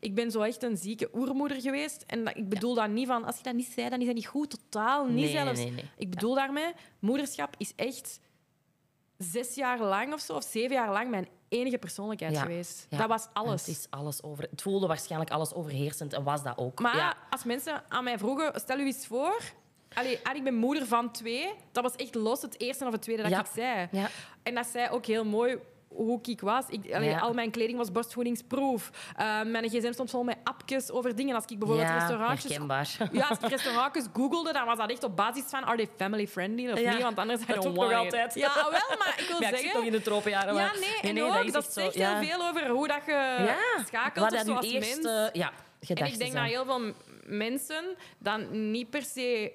[0.00, 2.04] ik ben zo echt een zieke oermoeder geweest.
[2.06, 4.14] En dat, ik bedoel dat niet van, als je dat niet zei, dan is dat
[4.14, 4.50] niet goed.
[4.50, 5.58] Totaal niet Nee, zelfs.
[5.58, 5.90] nee, nee, nee.
[5.96, 8.20] Ik bedoel daarmee, moederschap is echt
[9.18, 12.40] zes jaar lang of zo, of zeven jaar lang mijn enige persoonlijkheid Ja.
[12.40, 12.86] geweest.
[12.90, 12.98] Ja.
[12.98, 13.66] Dat was En alles.
[13.66, 14.46] Het is alles over.
[14.50, 16.80] Het voelde waarschijnlijk alles overheersend en was dat ook.
[16.80, 19.40] Maar als mensen aan mij vroegen, stel u eens voor...
[19.94, 21.52] Allee, ik ben moeder van twee.
[21.72, 23.88] Dat was echt los het eerste of het tweede dat ik zei.
[24.42, 25.58] En dat zei ook heel mooi
[25.94, 26.64] hoe ik was.
[26.68, 27.18] Ik, allee, Ja.
[27.18, 28.90] Al mijn kleding was borstvoedingsproof.
[29.20, 31.34] Uh, mijn gsm stond vol met appjes over dingen.
[31.34, 32.56] Als ik bijvoorbeeld ja, restaurantjes...
[33.12, 36.26] Ja, als ik restaurantjes googelde, dan was dat echt op basis van are they family
[36.28, 36.92] friendly of Ja.
[36.92, 37.02] niet?
[37.02, 38.34] Want anders Dat don't ook nog altijd.
[38.34, 39.58] Ja, wel, maar ik wil Ja, ik zeggen...
[39.58, 40.54] zit nog in de tropenjaren.
[40.54, 42.18] Ja, maar- nee, nee, ook, dat echt zo, zegt ja.
[42.18, 45.02] heel veel over hoe dat je Ja, schakelt wat of dat zo nu als eerst,
[45.02, 45.06] mens.
[45.28, 46.92] eh, ja, En ik denk dat heel veel
[47.24, 47.84] mensen
[48.18, 49.52] dan niet per se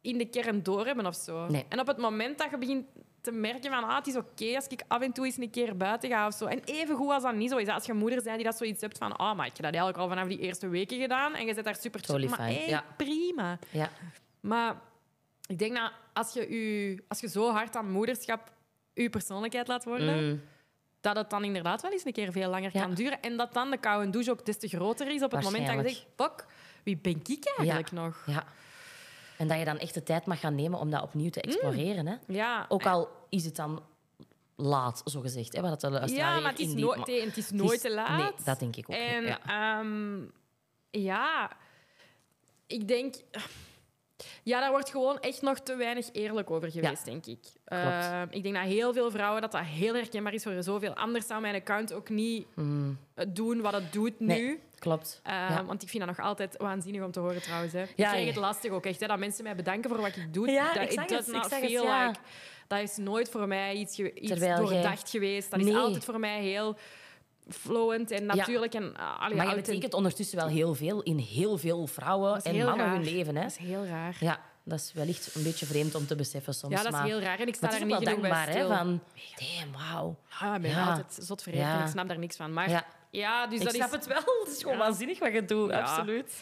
[0.00, 1.46] in de kern doorhebben of zo.
[1.46, 1.66] Nee.
[1.68, 2.86] En op het moment dat je begint
[3.28, 5.76] te merken van ah, het is oké als ik af en toe eens een keer
[5.76, 6.44] buiten ga of zo.
[6.46, 7.68] En even goed als dat niet zo is.
[7.68, 9.96] Als je moeder bent die dat zoiets hebt van ah, maar ik heb dat eigenlijk
[9.98, 12.68] al vanaf die eerste weken gedaan en je zit daar super Totally Maar fine, hey,
[12.68, 12.84] ja.
[12.96, 13.58] prima.
[13.70, 13.90] Ja.
[14.40, 14.74] Maar
[15.46, 18.52] ik denk dat als je, je, als je zo hard aan moederschap
[18.94, 20.40] je persoonlijkheid laat worden, Mm,
[21.00, 22.80] dat het dan inderdaad wel eens een keer veel langer Ja.
[22.82, 23.22] kan duren.
[23.22, 25.74] En dat dan de koude douche ook des te groter is op het moment dat
[25.76, 26.46] je zegt, fuck,
[26.82, 28.22] wie ben ik eigenlijk nog?
[28.26, 28.44] ja.
[29.38, 32.06] En dat je dan echt de tijd mag gaan nemen om dat opnieuw te exploreren.
[32.06, 32.14] Hè?
[32.26, 33.82] Ja, Ook al is het dan
[34.56, 35.56] laat, zo gezegd.
[35.56, 35.60] Hè?
[35.62, 38.18] Wat de luisteraar ja maar het is, nooit, maar- nee, het is nooit te laat.
[38.18, 38.96] Nee, dat denk ik ook.
[38.96, 39.40] niet, En ja.
[39.80, 40.20] ehm,
[40.90, 41.56] ja,
[42.66, 43.14] ik denk...
[44.48, 47.38] Ja, daar wordt gewoon echt nog te weinig eerlijk over geweest, denk ik.
[47.64, 50.94] Ehm, ik denk dat heel veel vrouwen dat dat heel herkenbaar is voor zoveel.
[50.94, 52.46] Anders zou mijn account ook niet
[53.14, 54.26] eh, doen wat het doet nu.
[54.26, 54.26] Mm.
[54.26, 55.20] Nee, klopt.
[55.22, 55.64] Ehm, ja.
[55.64, 57.72] Want ik vind dat nog altijd waanzinnig om te horen trouwens.
[57.72, 57.82] Hè.
[57.82, 58.30] Ik Ja, krijg ja.
[58.30, 60.50] het lastig ook echt, hè, dat mensen mij bedanken voor wat ik doe.
[60.50, 62.06] Ja, dat, ik het, ik het, feel ja.
[62.06, 62.18] like-
[62.66, 65.50] Dat is nooit voor mij iets, iets jij- doordacht geweest.
[65.50, 66.76] Dat is altijd voor mij heel
[67.50, 68.74] flowend en natuurlijk.
[68.74, 72.56] En, uh, allee, Maar je betekent ondertussen wel heel veel in heel veel vrouwen en
[72.56, 72.94] mannen raar.
[72.94, 73.36] hun leven.
[73.36, 73.42] Hè?
[73.42, 74.16] Dat is heel raar.
[74.20, 76.74] Ja, dat is wellicht een beetje vreemd om te beseffen soms.
[76.74, 77.38] Ja, dat is heel raar.
[77.40, 78.66] En ik sta daar niet wel genoeg bij dankbaar, hè?
[78.66, 79.00] Van,
[79.36, 80.16] damn, wauw.
[80.40, 80.86] Ja, ik ben Ja.
[80.88, 81.44] altijd zot.
[81.50, 81.82] Ja.
[81.82, 82.52] Ik snap daar niks van.
[82.52, 82.84] Maar Ja.
[83.10, 83.94] ja, dus Ik dat snap is...
[83.94, 84.22] het wel.
[84.44, 85.72] Het is gewoon waanzinnig wat je doet.
[85.72, 86.32] Absoluut.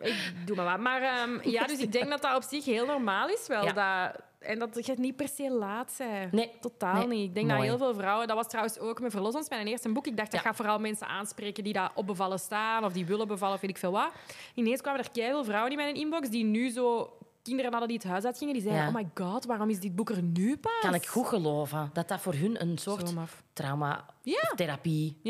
[0.00, 0.78] Ik doe maar wat.
[0.78, 3.74] Maar ehm, ja, dus ik denk dat dat op zich heel normaal is wel.
[3.74, 6.32] Dat, en dat je niet per se laat bent.
[6.32, 6.50] Nee.
[6.60, 7.06] Totaal Nee.
[7.18, 7.28] niet.
[7.28, 7.58] Ik denk Mooi.
[7.58, 8.26] dat heel veel vrouwen...
[8.26, 10.06] Dat was trouwens ook met Verlos ons, mijn eerste boek.
[10.06, 10.46] Ik dacht, dat Ja.
[10.46, 13.70] gaat vooral mensen aanspreken die daar op bevallen staan of die willen bevallen of weet
[13.70, 14.10] ik veel wat.
[14.54, 17.12] Ineens kwamen er keiveel vrouwen in mijn inbox die nu zo
[17.42, 18.54] kinderen hadden die het huis uitgingen.
[18.54, 18.88] Die zeiden, Ja.
[18.88, 20.72] oh my god, waarom is dit boek er nu pas?
[20.80, 23.42] Kan ik goed geloven dat dat voor hun een soort Zo maf.
[23.52, 24.52] trauma, Ja.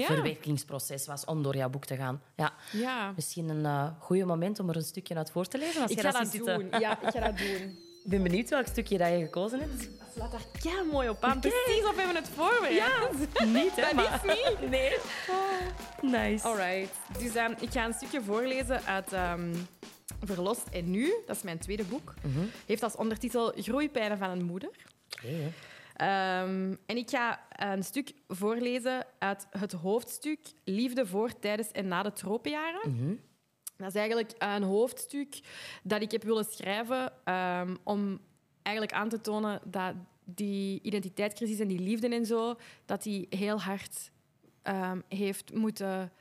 [0.04, 2.22] verwerkingsproces was om door jouw boek te gaan.
[2.36, 2.52] Ja.
[2.72, 3.12] Ja.
[3.16, 5.82] Misschien een uh, goed moment om er een stukje uit voor te lezen.
[5.82, 6.30] Als Ik ga dat doen.
[6.30, 6.80] zitten.
[6.80, 7.78] Ja, ik ga dat doen.
[8.08, 9.78] Ik ben benieuwd welk stukje dat je gekozen hebt.
[9.98, 11.40] Dat slaat daar kei mooi op aan.
[11.40, 13.08] Precies of we hebben het voorbereid.
[13.46, 13.82] Niet, hè?
[13.82, 14.20] Dat maar...
[14.24, 14.70] is niet.
[14.70, 14.96] Nee.
[16.00, 16.46] Nice.
[16.46, 16.94] Alright.
[17.18, 19.54] Dus ehm, ik ga een stukje voorlezen uit ehm,
[20.24, 21.14] Verlost en Nu.
[21.26, 22.14] Dat is mijn tweede boek.
[22.22, 22.44] Mhm.
[22.66, 24.70] Heeft als ondertitel Groeipijnen van een moeder.
[25.94, 32.02] Ehm, en ik ga een stuk voorlezen uit het hoofdstuk Liefde voor, tijdens en na
[32.02, 32.92] de tropenjaren.
[32.92, 33.14] Mhm.
[33.78, 35.40] Dat is eigenlijk een hoofdstuk
[35.82, 38.18] dat ik heb willen schrijven ehm, om
[38.62, 42.54] eigenlijk aan te tonen dat die identiteitscrisis en die liefde en zo,
[42.84, 44.10] dat die heel hard
[44.62, 46.12] ehm, heeft moeten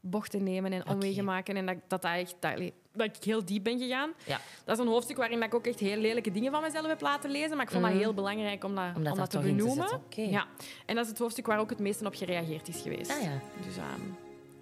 [0.00, 1.56] bochten nemen en omwegen maken.
[1.56, 4.12] En dat, dat, dat, echt, dat, dat ik heel diep ben gegaan.
[4.26, 4.40] Ja.
[4.64, 7.30] Dat is een hoofdstuk waarin ik ook echt heel lelijke dingen van mezelf heb laten
[7.30, 7.56] lezen.
[7.56, 8.00] Maar ik vond dat Mhm.
[8.02, 10.00] heel belangrijk om dat, Om dat om daar dat te benoemen.
[10.10, 10.46] Ja.
[10.86, 13.10] En dat is het hoofdstuk waar ook het meeste op gereageerd is geweest.
[13.10, 14.00] Ah ja, Dus ehm,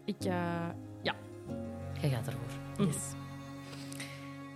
[0.05, 0.25] ik...
[0.25, 0.69] eh,
[2.03, 2.87] je gaat ervoor.
[2.87, 3.13] Yes.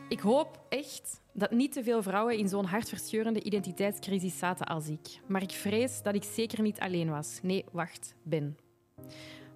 [0.08, 5.20] Ik hoop echt dat niet te veel vrouwen in zo'n hartverscheurende identiteitscrisis zaten als ik.
[5.26, 7.38] Maar ik vrees dat ik zeker niet alleen was.
[7.42, 8.56] Nee, wacht, ben.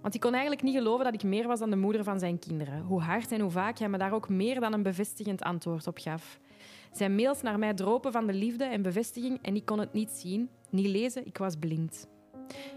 [0.03, 2.39] Want ik kon eigenlijk niet geloven dat ik meer was dan de moeder van zijn
[2.39, 2.81] kinderen.
[2.83, 5.99] Hoe hard en hoe vaak hij me daar ook meer dan een bevestigend antwoord op
[5.99, 6.39] gaf.
[6.93, 10.11] Zijn mails naar mij dropen van de liefde en bevestiging en ik kon het niet
[10.11, 12.09] zien, niet lezen, ik was blind.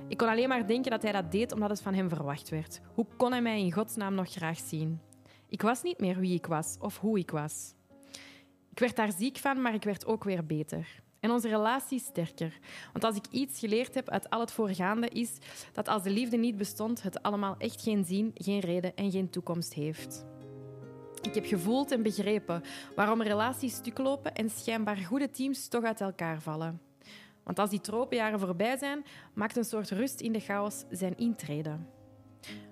[0.07, 2.81] Ik kon alleen maar denken dat hij dat deed omdat het van hem verwacht werd.
[2.93, 4.99] Hoe kon hij mij in godsnaam nog graag zien?
[5.47, 7.73] Ik was niet meer wie ik was of hoe ik was.
[8.71, 11.01] Ik werd daar ziek van, maar ik werd ook weer beter.
[11.19, 12.59] En onze relatie sterker.
[12.91, 15.37] Want als ik iets geleerd heb uit al het voorgaande, is
[15.73, 19.29] dat als de liefde niet bestond, het allemaal echt geen zin, geen reden en geen
[19.29, 20.25] toekomst heeft.
[21.21, 22.61] Ik heb gevoeld en begrepen
[22.95, 26.81] waarom relaties stuk lopen en schijnbaar goede teams toch uit elkaar vallen.
[27.43, 31.77] Want als die tropenjaren voorbij zijn, maakt een soort rust in de chaos zijn intrede.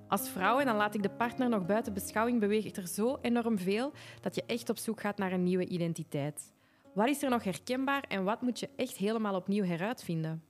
[0.07, 3.57] Als vrouw, en dan laat ik de partner nog buiten beschouwing, beweegt er zo enorm
[3.57, 3.91] veel
[4.21, 6.53] dat je echt op zoek gaat naar een nieuwe identiteit.
[6.93, 10.43] Wat is er nog herkenbaar en wat moet je echt helemaal opnieuw heruitvinden?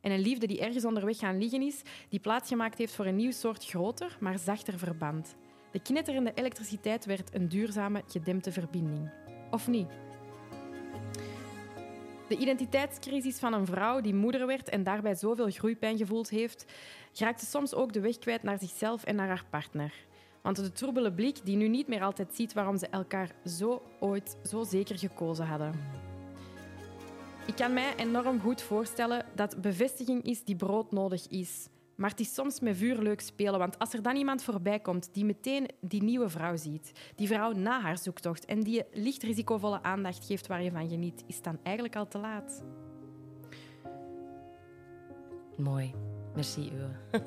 [0.00, 3.30] En een liefde die ergens onderweg gaan liggen is, die plaatsgemaakt heeft voor een nieuw
[3.30, 5.36] soort groter, maar zachter verband.
[5.72, 9.10] De knetterende elektriciteit werd een duurzame, gedempte verbinding.
[9.50, 9.88] Of niet?
[12.28, 16.64] De identiteitscrisis van een vrouw die moeder werd en daarbij zoveel groeipijn gevoeld heeft,
[17.14, 19.94] raakte soms ook de weg kwijt naar zichzelf en naar haar partner.
[20.42, 24.36] Want de troebele blik die nu niet meer altijd ziet waarom ze elkaar zo ooit
[24.44, 25.72] zo zeker gekozen hadden.
[27.46, 31.68] Ik kan mij enorm goed voorstellen dat bevestiging is die broodnodig is.
[31.98, 35.08] Maar het is soms met vuur leuk spelen, want als er dan iemand voorbij komt
[35.12, 39.22] die meteen die nieuwe vrouw ziet, die vrouw na haar zoektocht en die je licht
[39.22, 42.64] risicovolle aandacht geeft waar je van geniet, is het dan eigenlijk al te laat.
[45.56, 45.94] Mooi.
[46.34, 46.90] Merci, Uwe.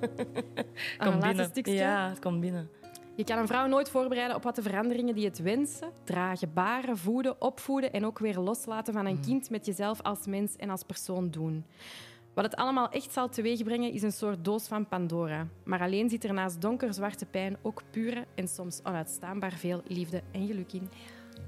[0.98, 1.74] Een laatste stukje.
[1.74, 2.70] Ja, het komt binnen.
[3.16, 6.98] Je kan een vrouw nooit voorbereiden op wat de veranderingen die het wensen, dragen, baren,
[6.98, 10.84] voeden, opvoeden en ook weer loslaten van een kind met jezelf als mens en als
[10.84, 11.66] persoon doen.
[12.34, 15.48] Wat het allemaal echt zal teweegbrengen is een soort doos van Pandora.
[15.64, 20.48] Maar alleen zit er naast donkerzwarte pijn ook pure en soms onuitstaanbaar veel liefde en
[20.48, 20.90] geluk in.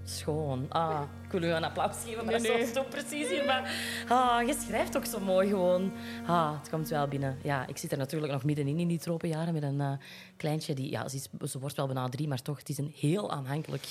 [0.03, 0.65] Schoon.
[0.69, 2.61] Ah, ik wil u een applaus geven, maar Nee, dat nee.
[2.67, 3.45] is zo precies hier.
[3.45, 3.73] Maar
[4.07, 5.91] ah, je schrijft ook zo mooi gewoon.
[6.25, 7.37] Ah, het komt wel binnen.
[7.43, 9.91] Ja, ik zit er natuurlijk nog middenin in die tropenjaren met een eh,
[10.37, 10.73] kleintje.
[10.73, 13.31] Die, ja, ze, is, ze wordt wel bijna drie, maar toch, het is een heel
[13.31, 13.85] aanhankelijk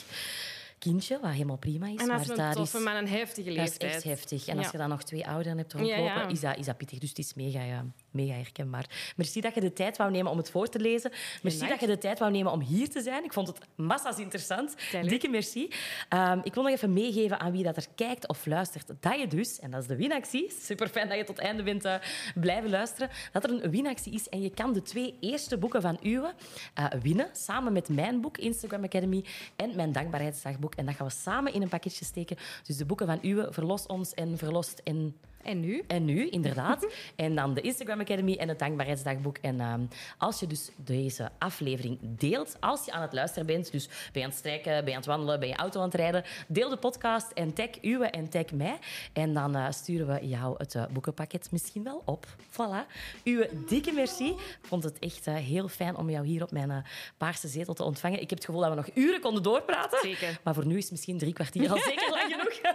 [0.90, 1.96] kindje, wat helemaal prima is.
[2.00, 3.92] En maar dat is een daar toffe, is, maar een heftige dat is leeftijd.
[3.94, 4.46] echt heftig.
[4.46, 4.72] En als Ja.
[4.72, 6.28] je dan nog twee ouderen hebt Ja, rondlopen, ja.
[6.28, 6.98] Is, dat, is dat pittig.
[6.98, 9.12] Dus het is mega, ja, mega herkenbaar.
[9.16, 11.12] Merci dat je de tijd wou nemen om het voor te lezen.
[11.42, 13.24] Merci dat je de tijd wou nemen om hier te zijn.
[13.24, 14.74] Ik vond het massa's interessant.
[15.02, 15.70] Dikke merci.
[16.08, 19.26] Ehm, ik wil nog even meegeven aan wie dat er kijkt of luistert, dat je
[19.26, 21.94] dus, en dat is de winactie, super fijn dat je tot het einde bent eh,
[22.34, 25.98] blijven luisteren, dat er een winactie is en je kan de twee eerste boeken van
[26.02, 26.34] Uwe
[26.74, 29.24] eh, winnen, samen met mijn boek, Instagram Academy,
[29.56, 30.74] en mijn dankbaarheidsdagboek.
[30.74, 32.36] En dat gaan we samen in een pakketje steken.
[32.66, 35.82] Dus de boeken van Uwe, Verlos ons en Verlost en En nu?
[35.86, 36.86] en nu, inderdaad.
[37.16, 39.38] en dan de Instagram Academy en het Dankbaarheidsdagboek.
[39.38, 39.80] En ehm,
[40.18, 44.22] als je dus deze aflevering deelt, als je aan het luisteren bent, dus ben je
[44.22, 46.68] aan het strijken, ben je aan het wandelen, ben je auto aan het rijden, deel
[46.68, 48.78] de podcast en tag Uwe en tag mij.
[49.12, 52.26] En dan eh, sturen we jou het eh, boekenpakket misschien wel op.
[52.50, 52.86] Voilà.
[53.24, 54.28] Uwe, dikke merci.
[54.28, 56.84] Ik vond het echt eh, heel fijn om jou hier op mijn
[57.16, 58.20] paarse zetel te ontvangen.
[58.20, 59.98] Ik heb het gevoel dat we nog uren konden doorpraten.
[60.02, 60.40] Zeker.
[60.44, 62.60] Maar voor nu is misschien drie kwartier al zeker lang genoeg.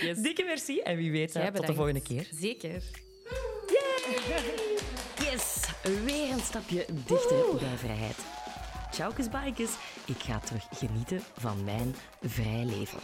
[0.00, 0.18] Yes.
[0.18, 0.78] Dikke merci.
[0.80, 2.03] En wie weet, tot de volgende keer.
[2.08, 2.82] Zeker.
[5.18, 5.64] Yes,
[6.04, 8.16] weer een stapje dichter bij vrijheid.
[8.90, 9.70] Tjaukes bikes,
[10.06, 12.98] ik ga terug genieten van mijn vrij leven.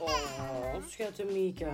[0.00, 1.68] Oh, schatje Mieke.